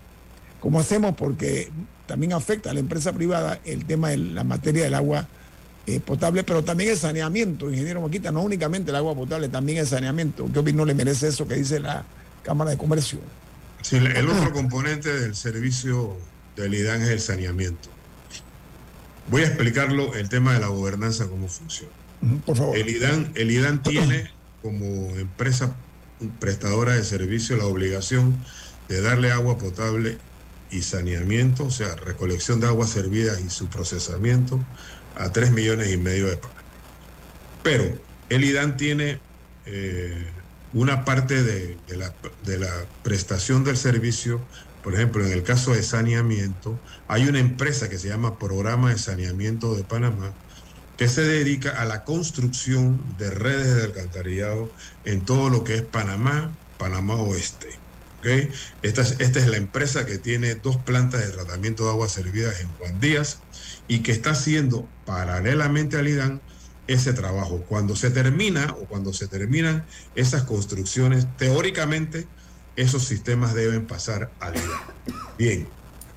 [0.64, 1.14] ¿Cómo hacemos?
[1.14, 1.68] Porque
[2.06, 5.28] también afecta a la empresa privada el tema de la materia del agua
[5.86, 9.86] eh, potable, pero también el saneamiento, ingeniero Mezquita, no únicamente el agua potable, también el
[9.86, 10.48] saneamiento.
[10.50, 12.06] ¿Qué no le merece eso que dice la
[12.42, 13.18] Cámara de Comercio?
[13.82, 16.16] Sí, el otro componente del servicio
[16.56, 17.90] del IDAN es el saneamiento.
[19.30, 21.92] Voy a explicarlo el tema de la gobernanza, cómo funciona.
[22.46, 22.74] Por favor.
[22.74, 24.30] El IDAN, el IDAN tiene
[24.62, 24.86] como
[25.16, 25.76] empresa
[26.40, 28.42] prestadora de servicio la obligación
[28.88, 30.16] de darle agua potable
[30.70, 34.64] y saneamiento, o sea, recolección de aguas servidas y su procesamiento
[35.16, 36.64] a 3 millones y medio de panameños.
[37.62, 37.98] Pero
[38.28, 39.20] el IDAN tiene
[39.66, 40.26] eh,
[40.72, 44.40] una parte de la prestación del servicio,
[44.84, 48.98] por ejemplo, en el caso de saneamiento, hay una empresa que se llama Programa de
[48.98, 50.34] Saneamiento de Panamá,
[50.98, 54.70] que se dedica a la construcción de redes de alcantarillado
[55.06, 57.83] en todo lo que es Panamá, Panamá Oeste.
[58.24, 58.50] ¿Okay?
[58.82, 62.58] Esta, es, esta es la empresa que tiene dos plantas de tratamiento de aguas servidas
[62.60, 63.40] en Juan Díaz
[63.86, 66.40] y que está haciendo paralelamente al IDAN
[66.86, 67.60] ese trabajo.
[67.68, 72.26] Cuando se termina o cuando se terminan esas construcciones, teóricamente
[72.76, 74.80] esos sistemas deben pasar al IDAN.
[75.36, 75.68] Bien,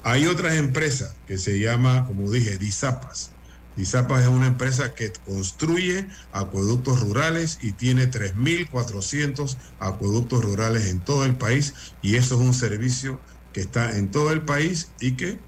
[0.03, 3.31] hay otras empresas que se llama, como dije, DISAPAS
[3.77, 11.25] ISAPA es una empresa que construye acueductos rurales y tiene 3.400 acueductos rurales en todo
[11.25, 13.21] el país y eso es un servicio
[13.53, 15.39] que está en todo el país y que,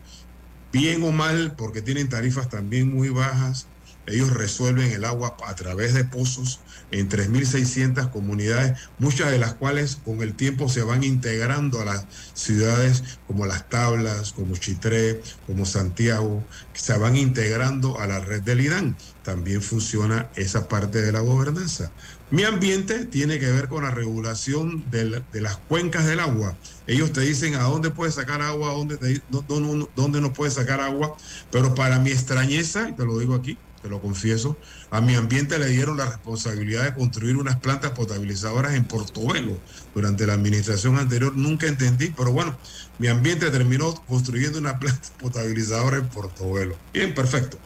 [0.71, 3.67] bien o mal, porque tienen tarifas también muy bajas,
[4.05, 6.61] ellos resuelven el agua a través de pozos
[6.92, 12.06] en 3.600 comunidades, muchas de las cuales con el tiempo se van integrando a las
[12.34, 18.62] ciudades como Las Tablas, como Chitré, como Santiago, se van integrando a la red del
[18.62, 18.96] IDAN.
[19.24, 21.92] También funciona esa parte de la gobernanza.
[22.32, 26.56] Mi ambiente tiene que ver con la regulación de, las cuencas del agua.
[26.86, 30.54] Ellos te dicen a dónde puedes sacar agua, a dónde, te, dónde, dónde no puedes
[30.54, 31.16] sacar agua,
[31.52, 34.57] pero para mi extrañeza, y te lo digo aquí, te lo confieso,
[34.91, 39.57] a mi ambiente le dieron la responsabilidad de construir unas plantas potabilizadoras en Portobelo.
[39.93, 42.57] Durante la administración anterior nunca entendí, pero bueno,
[42.97, 46.75] mi ambiente terminó construyendo una planta potabilizadora en Portobelo.
[46.93, 47.57] Bien, perfecto.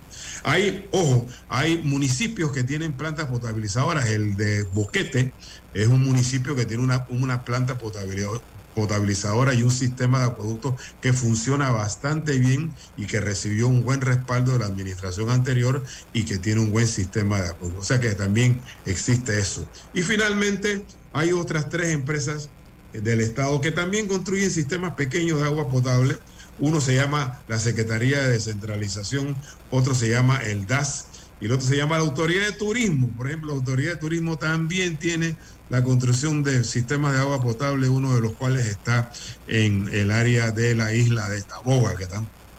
[0.43, 4.07] Hay, ojo, hay municipios que tienen plantas potabilizadoras.
[4.09, 5.33] El de Boquete
[5.73, 8.41] es un municipio que tiene una, una planta potabilizadora
[8.73, 14.01] potabilizadora y un sistema de acueductos que funciona bastante bien y que recibió un buen
[14.01, 17.83] respaldo de la administración anterior y que tiene un buen sistema de acueductos.
[17.83, 19.67] O sea que también existe eso.
[19.93, 22.49] Y finalmente hay otras tres empresas
[22.91, 26.17] del Estado que también construyen sistemas pequeños de agua potable.
[26.59, 29.35] Uno se llama la Secretaría de Descentralización,
[29.71, 31.07] otro se llama el DAS
[31.41, 33.09] y el otro se llama la Autoridad de Turismo.
[33.17, 35.35] Por ejemplo, la Autoridad de Turismo también tiene
[35.73, 39.11] la construcción de sistemas de agua potable, uno de los cuales está
[39.47, 42.05] en el área de la isla de Taboga, que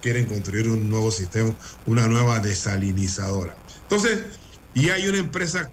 [0.03, 1.55] quieren construir un nuevo sistema,
[1.87, 3.55] una nueva desalinizadora.
[3.83, 4.19] Entonces,
[4.75, 5.71] y hay una empresa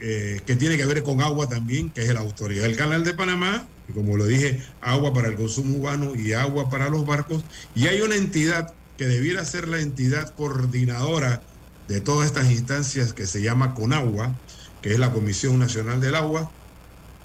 [0.00, 3.12] eh, que tiene que ver con agua también, que es la Autoridad del Canal de
[3.12, 7.44] Panamá, y como lo dije, agua para el consumo humano y agua para los barcos,
[7.74, 11.42] y hay una entidad que debiera ser la entidad coordinadora
[11.88, 14.34] de todas estas instancias que se llama CONAGUA,
[14.82, 16.50] que es la Comisión Nacional del Agua,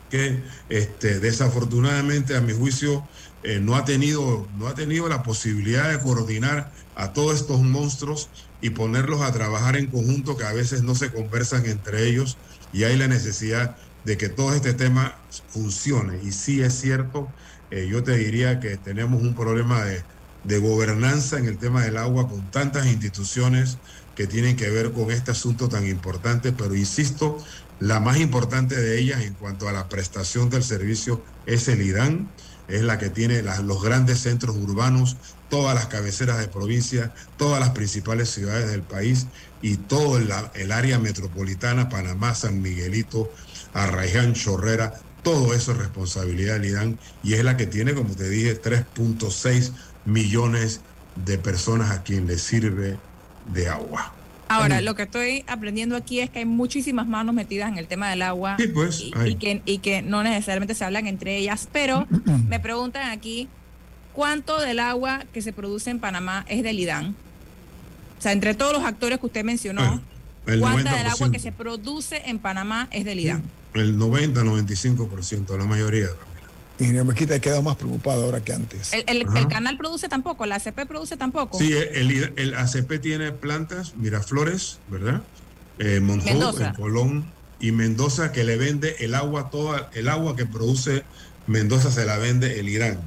[0.10, 3.04] que este, desafortunadamente a mi juicio
[3.44, 8.30] eh, no, ha tenido, no ha tenido la posibilidad de coordinar a todos estos monstruos
[8.62, 12.38] y ponerlos a trabajar en conjunto que a veces no se conversan entre ellos
[12.72, 13.76] y hay la necesidad
[14.06, 15.16] de que todo este tema
[15.50, 16.20] funcione.
[16.24, 17.28] Y sí es cierto,
[17.72, 20.04] eh, yo te diría que tenemos un problema de,
[20.44, 23.78] de gobernanza en el tema del agua con tantas instituciones
[24.16, 27.38] que tienen que ver con este asunto tan importante, pero insisto,
[27.80, 32.30] la más importante de ellas en cuanto a la prestación del servicio es el IDAN.
[32.70, 35.18] es la que tiene los grandes centros urbanos,
[35.50, 39.28] todas las cabeceras de provincia, todas las principales ciudades del país
[39.62, 43.30] y todo el, área metropolitana, Panamá, San Miguelito,
[43.74, 44.94] Arraiján, Chorrera,
[45.24, 49.72] todo eso es responsabilidad del IDAN y es la que tiene, como te dije, 3.6
[50.06, 50.82] millones
[51.26, 52.98] de personas a quien le sirve
[53.48, 54.14] de agua.
[54.50, 58.10] Ahora, lo que estoy aprendiendo aquí es que hay muchísimas manos metidas en el tema
[58.10, 62.08] del agua pues, y, que, y que no necesariamente se hablan entre ellas, pero
[62.50, 63.48] me preguntan aquí,
[64.14, 67.16] ¿cuánto del agua que se produce en Panamá es del IDAN?
[68.20, 70.02] O sea, entre todos los actores que usted mencionó,
[70.60, 73.44] ¿cuánta del agua que se produce en Panamá es del IDAN?
[73.74, 76.08] El 90, 95%, la mayoría.
[76.80, 78.92] Y me quita, he quedado más preocupado ahora que antes.
[78.94, 80.46] ¿El, canal produce tampoco?
[80.46, 81.60] ¿La ACP produce tampoco?
[81.60, 85.22] Sí, el, el ACP tiene plantas, Miraflores, ¿verdad?
[85.80, 87.26] Eh, Monzón, Colón
[87.60, 91.04] y Mendoza que le vende el agua, toda el agua que produce
[91.48, 93.00] Mendoza se la vende el Irán.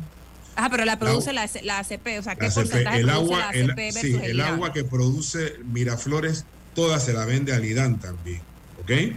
[0.56, 3.92] Ah, pero la produce la, ACP, o sea, ¿qué porcentaje el agua, la ACP el,
[3.92, 6.44] sí, el, agua que produce Miraflores,
[6.74, 8.40] toda se la vende al Irán también,
[8.80, 9.16] ¿ok?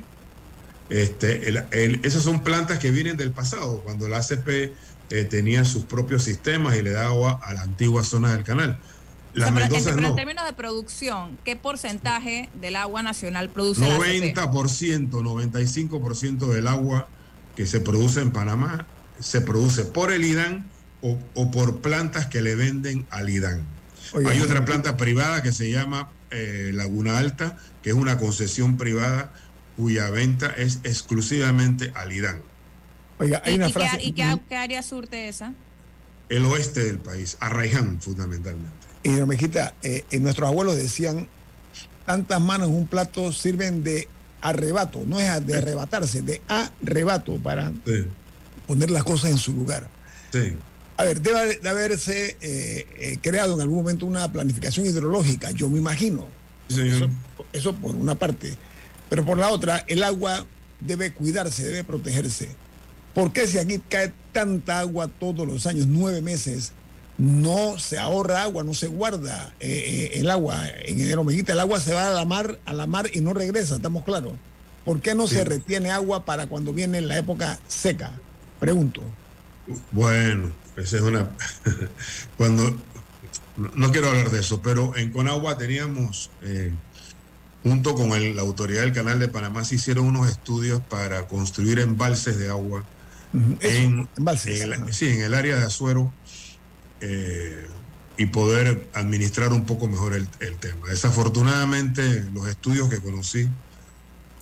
[0.89, 1.49] Este,
[2.03, 4.73] esas son plantas que vienen del pasado, cuando la ACP
[5.11, 8.79] eh, tenía sus propios sistemas y le daba agua a la antigua zona del canal.
[9.33, 16.47] Las pero, en, términos de producción, ¿qué porcentaje del agua nacional produce 90%, la 95%
[16.47, 17.07] del agua
[17.55, 18.87] que se produce en Panamá
[19.19, 20.65] se produce por el IDAN
[21.01, 23.65] o, por plantas que le venden al IDAN.
[24.27, 29.31] Hay otra planta privada que se llama eh, Laguna Alta, que es una concesión privada
[29.79, 32.41] cuya venta es exclusivamente al Irán.
[33.17, 34.03] Oiga, hay una frase.
[34.03, 35.53] ¿Y qué, área surte esa?
[36.27, 38.69] El oeste del país, Arraiján fundamentalmente.
[39.03, 41.29] Y no me quita, eh, nuestros abuelos decían,
[42.05, 44.09] tantas manos en un plato sirven de
[44.41, 47.71] arrebato, no es de arrebatarse, de arrebato para
[48.67, 49.87] poner las cosas en su lugar.
[50.33, 50.57] Sí.
[50.97, 55.69] A ver, debe de haberse eh, eh, creado en algún momento una planificación hidrológica, yo
[55.69, 56.27] me imagino.
[57.53, 58.57] eso por una parte.
[59.09, 60.45] Pero por la otra, el agua
[60.79, 62.49] debe cuidarse, debe protegerse.
[63.13, 66.73] ¿Por qué si aquí cae tanta agua todos los años, nueve meses,
[67.17, 70.63] no se ahorra agua, no se guarda eh, eh, el agua?
[70.85, 73.33] En el Omejita el agua se va a la mar, a la mar y no
[73.33, 74.33] regresa, estamos claros.
[74.85, 78.11] ¿Por qué no se retiene agua para cuando viene la época seca?
[78.59, 79.01] Pregunto.
[79.91, 81.29] Bueno, esa es una...
[82.37, 82.77] cuando...
[83.75, 86.31] No quiero hablar de eso, pero en Conagua teníamos...
[86.43, 86.71] Eh,
[87.63, 92.37] junto con la autoridad del Canal de Panamá, se hicieron unos estudios para construir embalses
[92.37, 92.85] de agua
[93.33, 96.11] en, el, sí, en el área de Azuero
[97.01, 97.67] eh,
[98.17, 100.87] y poder administrar un poco mejor el, tema.
[100.89, 103.47] Desafortunadamente, los estudios que conocí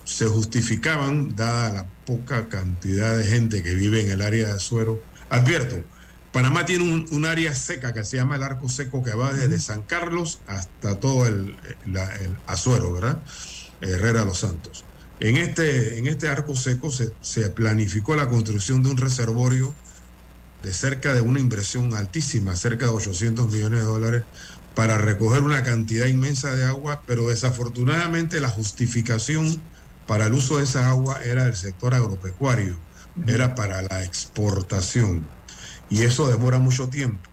[0.04, 5.02] se justificaban, dada la poca cantidad de gente que vive en el área de Azuero.
[5.28, 5.84] Advierto,
[6.32, 9.82] Panamá tiene un, área seca que se llama el arco seco que va desde San
[9.82, 11.56] Carlos hasta todo el,
[12.46, 13.22] Azuero, ¿verdad?
[13.80, 14.84] Herrera Los Santos.
[15.20, 19.74] En este, en este arco seco se, se, planificó la construcción de un reservorio
[20.62, 24.22] de cerca de una inversión altísima, cerca de 800 millones de dólares,
[24.74, 29.60] para recoger una cantidad inmensa de agua, pero desafortunadamente la justificación
[30.06, 32.76] para el uso de esa agua era del sector agropecuario,
[33.26, 35.26] era para la exportación
[35.90, 37.28] y eso demora mucho tiempo.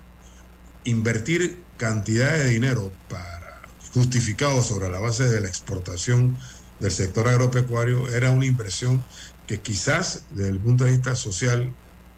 [0.84, 3.62] Invertir cantidad de dinero para
[3.94, 6.38] justificado sobre la base de la exportación
[6.80, 9.04] del sector agropecuario era una inversión
[9.48, 11.74] que quizás desde el punto de vista social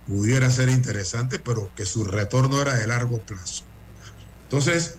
[0.07, 3.63] pudiera ser interesante, pero que su retorno era de largo plazo.
[4.43, 4.95] Entonces,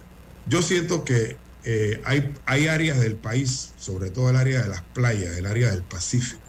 [0.46, 4.82] yo siento que eh, hay, hay áreas del país, sobre todo el área de las
[4.82, 6.42] playas, el área del Pacífico,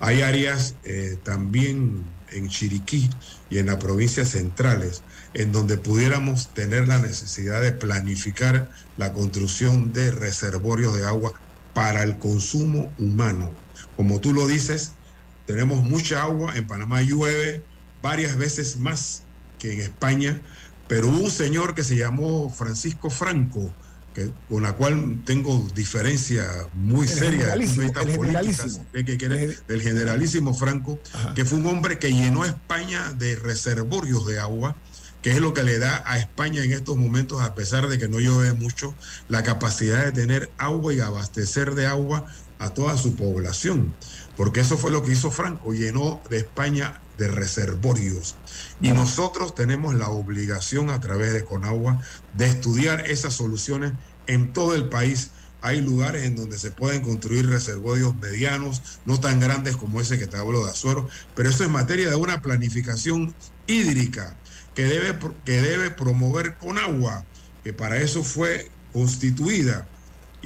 [0.00, 3.08] hay áreas eh, también en Chiriquí
[3.50, 5.02] y en las provincias centrales,
[5.34, 11.32] en donde pudiéramos tener la necesidad de planificar la construcción de reservorios de agua
[11.74, 13.52] para el consumo humano.
[13.96, 14.92] Como tú lo dices,
[15.46, 17.62] tenemos mucha agua, en Panamá llueve
[18.02, 19.22] varias veces más
[19.58, 20.40] que en España,
[20.88, 23.72] pero hubo un señor que se llamó Francisco Franco,
[24.48, 26.44] con la cual tengo diferencia
[26.74, 28.86] muy seria del generalísimo,
[29.68, 30.98] del generalísimo Franco,
[31.34, 34.76] que fue un hombre que llenó España de reservorios de agua,
[35.22, 38.08] que es lo que le da a España en estos momentos, a pesar de que
[38.08, 38.94] no llueve mucho,
[39.28, 42.26] la capacidad de tener agua y abastecer de agua
[42.58, 43.94] a toda su población,
[44.36, 48.36] porque eso fue lo que hizo Franco, llenó de España de reservorios.
[48.80, 52.00] Y nosotros tenemos la obligación a través de Conagua
[52.34, 53.92] de estudiar esas soluciones
[54.26, 55.32] en todo el país.
[55.60, 60.28] Hay lugares en donde se pueden construir reservorios medianos, no tan grandes como ese que
[60.28, 63.34] te hablo de Azuero, pero eso es materia de una planificación
[63.66, 64.36] hídrica
[64.74, 67.24] que debe, que debe promover con agua,
[67.64, 69.88] que para eso fue constituida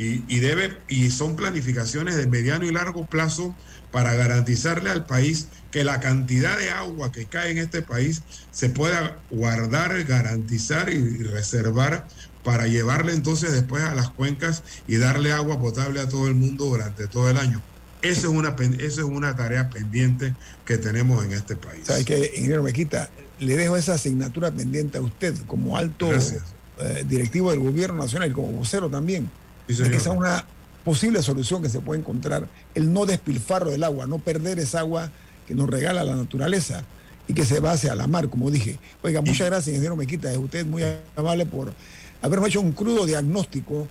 [0.02, 3.54] y, y, debe, y son planificaciones de mediano y largo plazo
[3.90, 8.70] para garantizarle al país que la cantidad de agua que cae en este país se
[8.70, 12.06] pueda guardar, garantizar y reservar
[12.42, 16.64] para llevarle entonces después a las cuencas y darle agua potable a todo el mundo
[16.64, 17.62] durante todo el año.
[18.00, 20.34] Esa es una, esa es una tarea pendiente
[20.64, 21.82] que tenemos en este país.
[21.84, 23.10] ¿Sabes qué, ingeniero Mequita?
[23.38, 28.32] Le dejo esa asignatura pendiente a usted como alto eh, directivo del gobierno nacional y
[28.32, 29.30] como vocero también.
[29.68, 30.44] Sí, que esa es una
[30.84, 35.10] posible solución que se puede encontrar, el no despilfarro del agua, no perder esa agua
[35.46, 36.84] que nos regala la naturaleza
[37.28, 38.78] y que se base a la mar, como dije.
[39.02, 40.30] Oiga, muchas gracias, ingeniero Mequita.
[40.30, 40.82] Es usted muy
[41.16, 41.72] amable por
[42.20, 43.88] haberme hecho un crudo diagnóstico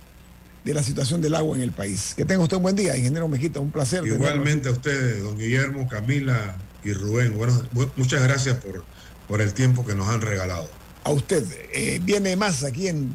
[0.64, 2.14] de la situación del agua en el país.
[2.16, 4.06] Que tenga usted un buen día, ingeniero Mequita, un placer.
[4.06, 7.36] Igualmente a ustedes, don Guillermo, Camila y Rubén.
[7.36, 7.60] Bueno,
[7.96, 8.84] muchas gracias por,
[9.28, 10.68] por el tiempo que nos han regalado.
[11.04, 11.44] A usted.
[11.72, 13.14] Eh, viene más aquí en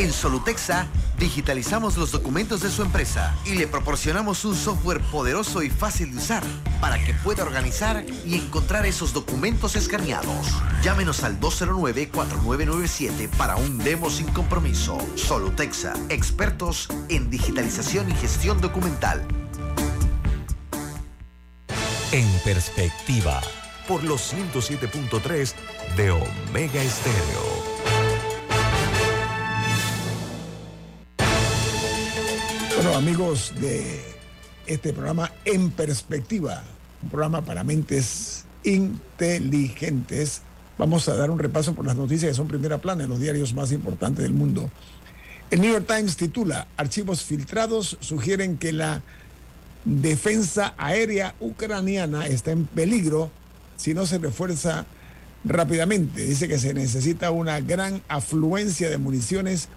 [0.00, 0.86] En Solutexa
[1.18, 6.16] digitalizamos los documentos de su empresa y le proporcionamos un software poderoso y fácil de
[6.16, 6.42] usar
[6.80, 10.46] para que pueda organizar y encontrar esos documentos escaneados.
[10.82, 14.96] Llámenos al 209-4997 para un demo sin compromiso.
[15.16, 19.22] Solutexa, expertos en digitalización y gestión documental.
[22.12, 23.42] En perspectiva,
[23.86, 25.52] por los 107.3
[25.94, 27.59] de Omega Estéreo.
[32.94, 34.02] Amigos de
[34.66, 36.62] este programa En Perspectiva,
[37.02, 40.42] un programa para mentes inteligentes,
[40.76, 43.54] vamos a dar un repaso por las noticias que son primera plana en los diarios
[43.54, 44.70] más importantes del mundo.
[45.50, 49.02] El New York Times titula, archivos filtrados sugieren que la
[49.84, 53.30] defensa aérea ucraniana está en peligro
[53.76, 54.84] si no se refuerza
[55.44, 56.24] rápidamente.
[56.24, 59.68] Dice que se necesita una gran afluencia de municiones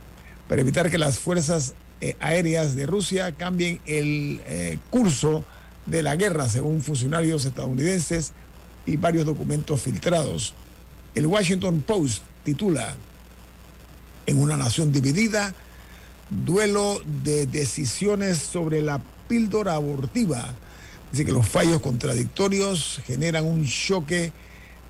[0.49, 5.45] para evitar que las fuerzas eh, aéreas de Rusia cambien el eh, curso
[5.85, 8.33] de la guerra, según funcionarios estadounidenses
[8.85, 10.53] y varios documentos filtrados.
[11.15, 12.93] El Washington Post titula,
[14.25, 15.55] en una nación dividida,
[16.29, 20.53] duelo de decisiones sobre la píldora abortiva.
[21.09, 24.33] Dice que los fallos contradictorios generan un choque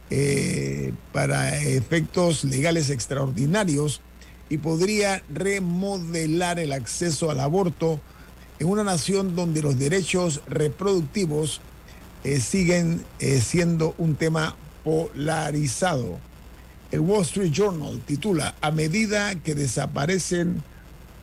[0.10, 4.02] eh, para efectos legales extraordinarios
[4.50, 8.00] y podría remodelar el acceso al aborto
[8.60, 11.62] en una nación donde los derechos reproductivos
[12.24, 16.20] eh, siguen eh, siendo un tema polarizado.
[16.92, 20.64] El Wall Street Journal titula, a medida que desaparecen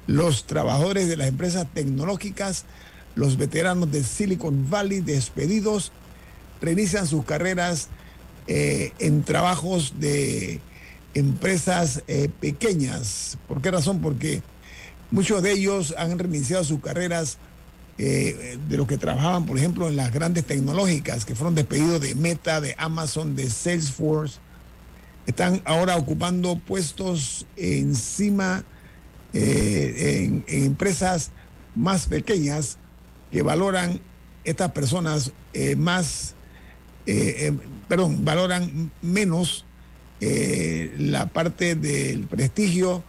[0.06, 2.64] los trabajadores de las empresas tecnológicas,
[3.14, 5.92] los veteranos de Silicon Valley despedidos
[6.60, 7.88] reinician sus carreras
[8.46, 10.60] eh, en trabajos de
[11.14, 13.38] empresas eh, pequeñas.
[13.48, 14.00] ¿Por qué razón?
[14.00, 14.42] Porque
[15.10, 17.38] muchos de ellos han reiniciado sus carreras
[17.98, 22.14] eh, de los que trabajaban, por ejemplo, en las grandes tecnológicas, que fueron despedidos de
[22.14, 24.38] Meta, de Amazon, de Salesforce.
[25.26, 28.64] Están ahora ocupando puestos encima
[29.32, 31.30] eh, en, en, empresas
[31.74, 32.78] más pequeñas
[33.30, 34.00] que valoran
[34.42, 35.32] estas personas
[35.76, 36.34] más,
[37.86, 39.64] perdón, valoran menos
[40.20, 43.02] eh, la parte del prestigio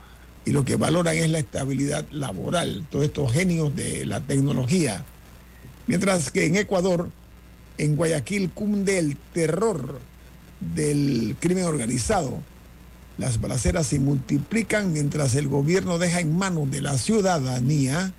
[0.46, 5.04] y lo que valoran es la estabilidad laboral, todos estos genios de la tecnología.
[5.88, 7.10] Mientras que en Ecuador,
[7.78, 10.00] en Guayaquil, cunde el terror
[10.62, 12.42] del crimen organizado.
[13.18, 18.14] Las balaceras se multiplican mientras el gobierno deja en manos de la ciudadanía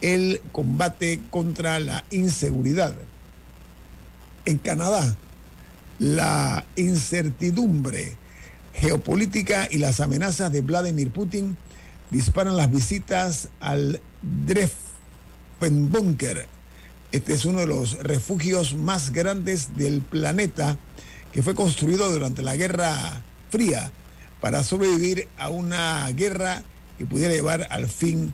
[0.00, 2.94] el combate contra la inseguridad.
[4.44, 5.16] En Canadá,
[5.98, 8.16] la incertidumbre
[8.80, 11.56] geopolítica y las amenazas de Vladimir Putin
[12.10, 14.00] disparan las visitas al
[15.60, 16.48] Bunker.
[17.12, 20.78] Este es uno de los refugios más grandes del planeta
[21.32, 23.92] que fue construido durante la Guerra Fría
[24.40, 26.62] para sobrevivir a una guerra
[26.96, 28.32] que pudiera llevar al fin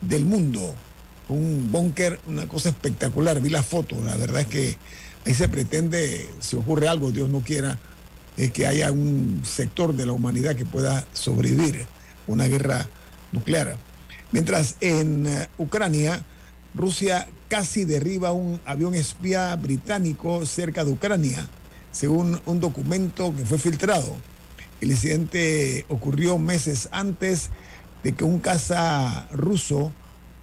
[0.00, 0.74] del mundo.
[1.28, 3.40] Un búnker, una cosa espectacular.
[3.40, 4.76] Vi la foto, la verdad es que
[5.26, 7.78] ahí se pretende, si ocurre algo, Dios no quiera,
[8.38, 11.86] es que haya un sector de la humanidad que pueda sobrevivir
[12.28, 12.88] una guerra
[13.32, 13.76] nuclear.
[14.30, 16.24] Mientras en eh, Ucrania,
[16.74, 21.48] Rusia casi derriba un avión espía británico cerca de Ucrania,
[21.90, 24.14] según un documento que fue filtrado.
[24.80, 27.50] El incidente ocurrió meses antes
[28.04, 29.92] de que un caza ruso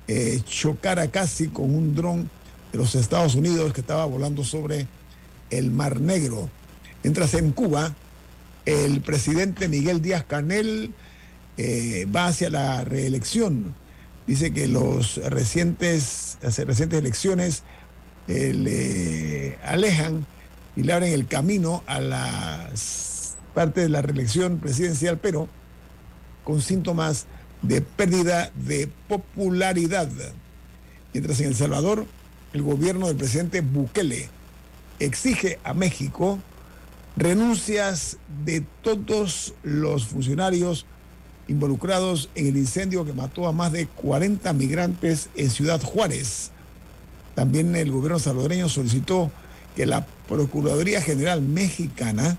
[0.08, 2.30] eh, chocara casi con un dron
[2.74, 4.88] de los Estados Unidos que estaba volando sobre
[5.50, 6.50] el Mar Negro.
[7.06, 7.94] Mientras en Cuba,
[8.66, 10.92] el presidente Miguel Díaz Canel
[11.56, 13.76] eh, va hacia la reelección.
[14.26, 17.62] Dice que los recientes, las recientes elecciones
[18.28, 20.26] eh, le alejan
[20.76, 25.48] y le abren el camino a las parte de la reelección presidencial, pero
[26.44, 27.28] con síntomas
[27.62, 30.10] de pérdida de popularidad.
[31.14, 32.08] Mientras en El Salvador,
[32.54, 34.28] el gobierno del presidente Bukele
[34.98, 36.40] exige a México
[37.16, 40.86] renuncias de todos los funcionarios
[41.48, 46.52] involucrados en el incendio que mató a más de 40 migrantes en Ciudad Juárez.
[47.36, 49.32] También el gobierno salvadoreño solicitó
[49.76, 52.38] que la Procuraduría General Mexicana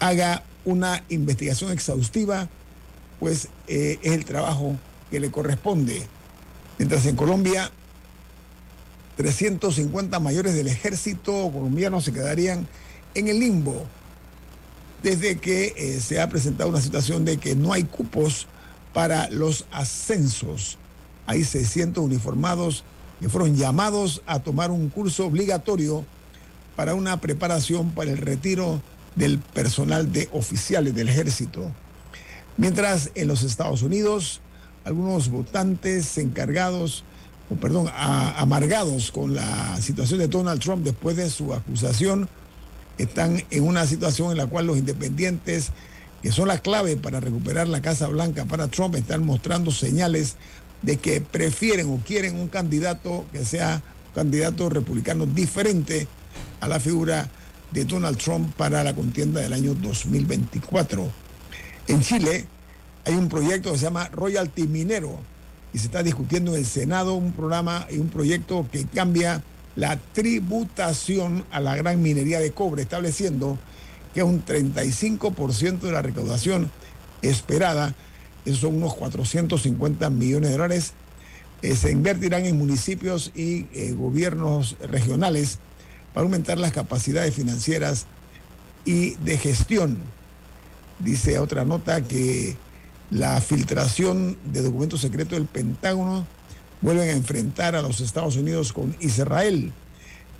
[0.00, 2.48] haga una investigación exhaustiva,
[3.18, 4.76] pues eh, es el trabajo
[5.10, 6.06] que le corresponde.
[6.78, 7.70] Mientras en Colombia,
[9.16, 12.68] 350 mayores del ejército colombiano se quedarían
[13.14, 13.86] en el limbo
[15.02, 18.46] desde que eh, se ha presentado una situación de que no hay cupos
[18.92, 20.78] para los ascensos.
[21.26, 22.84] Hay 600 uniformados
[23.20, 26.04] que fueron llamados a tomar un curso obligatorio
[26.76, 28.80] para una preparación para el retiro
[29.14, 31.70] del personal de oficiales del ejército.
[32.56, 34.40] Mientras en los Estados Unidos,
[34.84, 37.04] algunos votantes encargados,
[37.50, 42.28] o perdón, amargados con la situación de Donald Trump después de su acusación
[42.98, 45.70] están en una situación en la cual los independientes,
[46.22, 50.36] que son la clave para recuperar la Casa Blanca para Trump, están mostrando señales
[50.82, 56.06] de que prefieren o quieren un candidato que sea un candidato republicano diferente
[56.60, 57.28] a la figura
[57.70, 61.08] de Donald Trump para la contienda del año 2024.
[61.88, 62.46] En Chile
[63.04, 65.18] hay un proyecto que se llama Royalty Minero
[65.72, 69.42] y se está discutiendo en el Senado un programa y un proyecto que cambia
[69.78, 73.56] la tributación a la gran minería de cobre, estableciendo
[74.12, 76.68] que un 35% de la recaudación
[77.22, 77.94] esperada,
[78.44, 80.94] esos son unos 450 millones de dólares,
[81.62, 85.60] eh, se invertirán en municipios y eh, gobiernos regionales
[86.12, 88.06] para aumentar las capacidades financieras
[88.84, 89.98] y de gestión.
[90.98, 92.56] Dice otra nota que
[93.12, 96.26] la filtración de documentos secretos del Pentágono
[96.80, 99.72] vuelven a enfrentar a los Estados Unidos con Israel.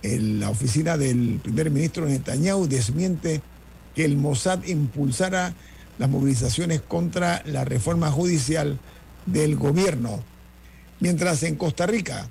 [0.01, 3.41] la oficina del primer ministro Netanyahu desmiente
[3.95, 5.53] que el Mossad impulsara
[5.97, 8.79] las movilizaciones contra la reforma judicial
[9.25, 10.23] del gobierno.
[11.01, 12.29] Mientras en Costa Rica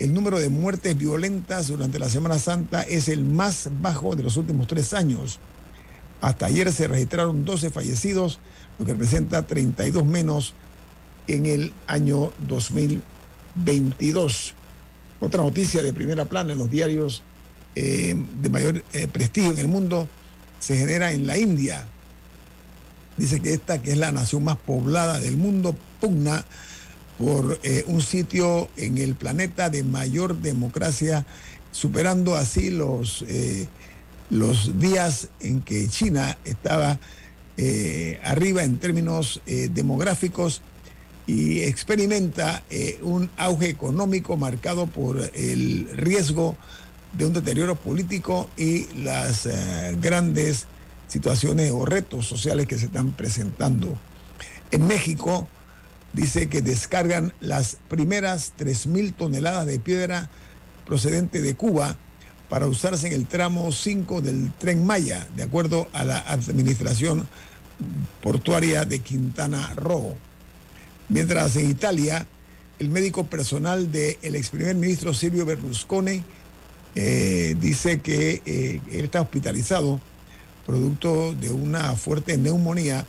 [0.00, 4.36] el número de muertes violentas durante la Semana Santa es el más bajo de los
[4.36, 5.38] últimos tres años.
[6.20, 8.40] Hasta ayer se registraron 12 fallecidos,
[8.78, 10.54] lo que representa 32 menos
[11.28, 13.13] en el año 2020.
[13.54, 14.54] 22.
[15.20, 17.22] Otra noticia de primera plana en los diarios
[17.76, 20.08] eh, de mayor eh, prestigio en el mundo
[20.60, 21.86] se genera en la India.
[23.16, 26.44] Dice que esta, que es la nación más poblada del mundo, pugna
[27.18, 31.26] por eh, un sitio en el planeta de mayor democracia,
[31.70, 33.24] superando así los,
[34.30, 36.98] los días en que China estaba
[38.22, 40.62] arriba en términos demográficos
[41.26, 46.56] y experimenta eh, un auge económico marcado por el riesgo
[47.12, 50.66] de un deterioro político y las eh, grandes
[51.08, 53.96] situaciones o retos sociales que se están presentando.
[54.70, 55.48] En México
[56.12, 60.28] dice que descargan las primeras 3.000 toneladas de piedra
[60.86, 61.96] procedente de Cuba
[62.48, 67.26] para usarse en el tramo 5 del tren Maya, de acuerdo a la administración
[68.22, 70.16] portuaria de Quintana Roo.
[71.08, 72.26] Mientras en Italia,
[72.78, 76.22] el médico personal del ex primer ministro Silvio Berlusconi
[76.94, 80.00] eh, dice que eh, él está hospitalizado
[80.66, 83.04] producto de una fuerte neumonía.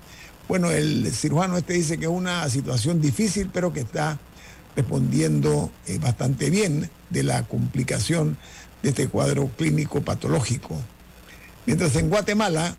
[0.48, 4.20] Bueno, el cirujano este dice que es una situación difícil, pero que está
[4.76, 8.38] respondiendo eh, bastante bien de la complicación
[8.84, 10.76] de este cuadro clínico patológico.
[11.66, 12.76] Mientras en Guatemala,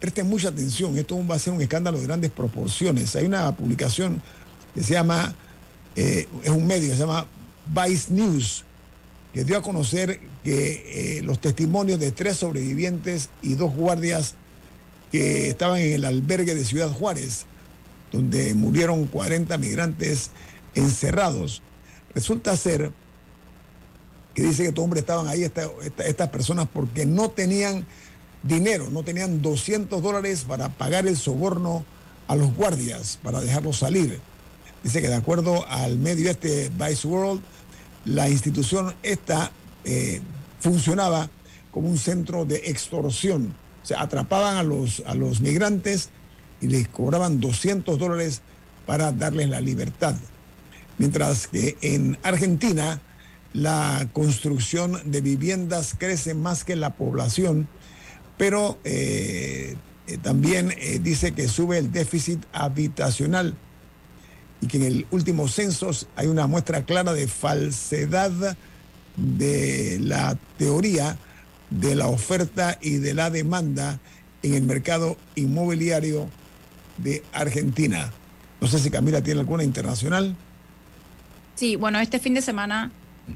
[0.00, 3.14] presten mucha atención, esto va a ser un escándalo de grandes proporciones.
[3.16, 4.22] Hay una publicación
[4.76, 5.34] que se llama
[5.96, 7.26] eh, es un medio, se llama
[7.66, 8.64] Vice News,
[9.32, 14.34] que dio a conocer que eh, los testimonios de tres sobrevivientes y dos guardias
[15.10, 17.46] que estaban en el albergue de Ciudad Juárez,
[18.12, 20.30] donde murieron 40 migrantes
[20.74, 21.62] encerrados.
[22.14, 22.92] Resulta ser
[24.34, 27.86] que dice que estos hombres estaban ahí, estas personas, porque no tenían
[28.42, 31.86] dinero, no tenían 200 dólares para pagar el soborno
[32.28, 34.20] a los guardias, para dejarlos salir.
[34.86, 37.42] Dice que de acuerdo al medio este Vice World,
[38.04, 39.50] la institución esta
[39.84, 40.20] eh,
[40.60, 41.28] funcionaba
[41.72, 43.52] como un centro de extorsión.
[43.82, 46.10] O sea, atrapaban a los, a los migrantes
[46.60, 48.42] y les cobraban 200 dólares
[48.86, 50.14] para darles la libertad.
[50.98, 53.00] Mientras que en Argentina
[53.54, 57.66] la construcción de viviendas crece más que la población,
[58.38, 59.74] pero eh,
[60.06, 63.56] eh, también dice que sube el déficit habitacional
[64.60, 68.56] y que en el último censo hay una muestra clara de falsedad
[69.16, 71.18] de la teoría
[71.70, 73.98] de la oferta y de la demanda
[74.42, 76.28] en el mercado inmobiliario
[76.98, 78.12] de Argentina.
[78.60, 80.36] No sé si Camila tiene alguna internacional.
[81.54, 82.90] Sí, bueno, este fin de semana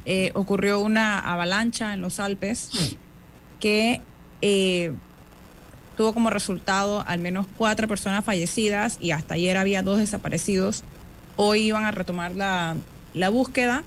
[0.04, 2.70] eh, ocurrió una avalancha en los Alpes
[3.58, 4.00] que
[4.42, 4.92] eh,
[5.96, 10.84] tuvo como resultado al menos cuatro personas fallecidas y hasta ayer había dos desaparecidos.
[11.42, 12.76] Hoy iban a retomar la,
[13.30, 13.82] búsqueda,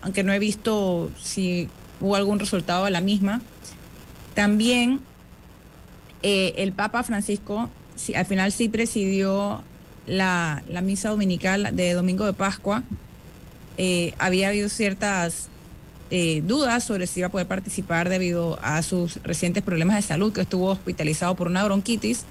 [0.00, 1.68] aunque no he visto si
[2.00, 3.42] hubo algún resultado de la misma.
[4.32, 5.00] También
[6.22, 7.68] eh, el Papa Francisco
[8.14, 9.62] al final sí presidió
[10.06, 12.84] la, misa dominical de Domingo de Pascua.
[13.76, 15.50] Eh, había habido ciertas
[16.10, 20.32] eh, dudas sobre si iba a poder participar debido a sus recientes problemas de salud,
[20.32, 22.24] que estuvo hospitalizado por una bronquitis,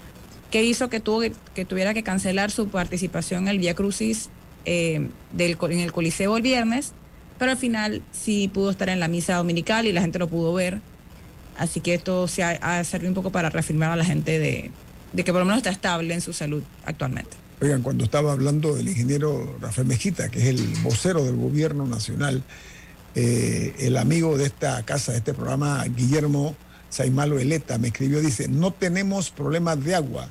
[0.49, 1.21] que hizo que, tuvo
[1.53, 4.31] que, tuviera que cancelar su participación en el Via Crucis
[4.65, 6.93] eh, del, en el Coliseo el viernes,
[7.39, 10.53] pero al final sí pudo estar en la misa dominical y la gente lo pudo
[10.53, 10.79] ver.
[11.57, 14.71] Así que esto se ha, servido un poco para reafirmar a la gente de,
[15.13, 17.37] de que por lo menos está estable en su salud actualmente.
[17.61, 22.43] Oigan, cuando estaba hablando del ingeniero Rafael Mejita, que es el vocero del gobierno nacional,
[23.15, 26.55] eh, el amigo de esta casa, de este programa, Guillermo
[26.89, 30.29] Saimalo Eleta, me escribió, dice, no tenemos problemas de agua,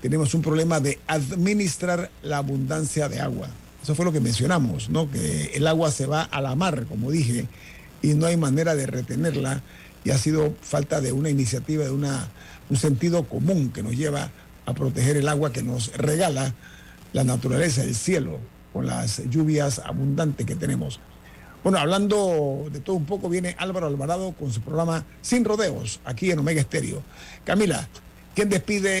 [0.00, 3.48] tenemos un problema de administrar la abundancia de agua.
[3.82, 5.10] Eso fue lo que mencionamos, ¿no?
[5.10, 7.46] Que el agua se va a la mar, como dije,
[8.02, 9.62] y no hay manera de retenerla,
[10.04, 12.30] y ha sido falta de una iniciativa, de una
[12.70, 14.30] un sentido común que nos lleva
[14.64, 16.54] a proteger el agua que nos regala
[17.12, 18.38] la naturaleza, el cielo,
[18.72, 21.00] con las lluvias abundantes que tenemos.
[21.64, 26.30] Bueno, hablando de todo un poco, viene Álvaro Alvarado con su programa Sin Rodeos, aquí
[26.30, 27.02] en Omega Estéreo.
[27.44, 27.88] Camila,
[28.34, 28.98] ¿quién despide?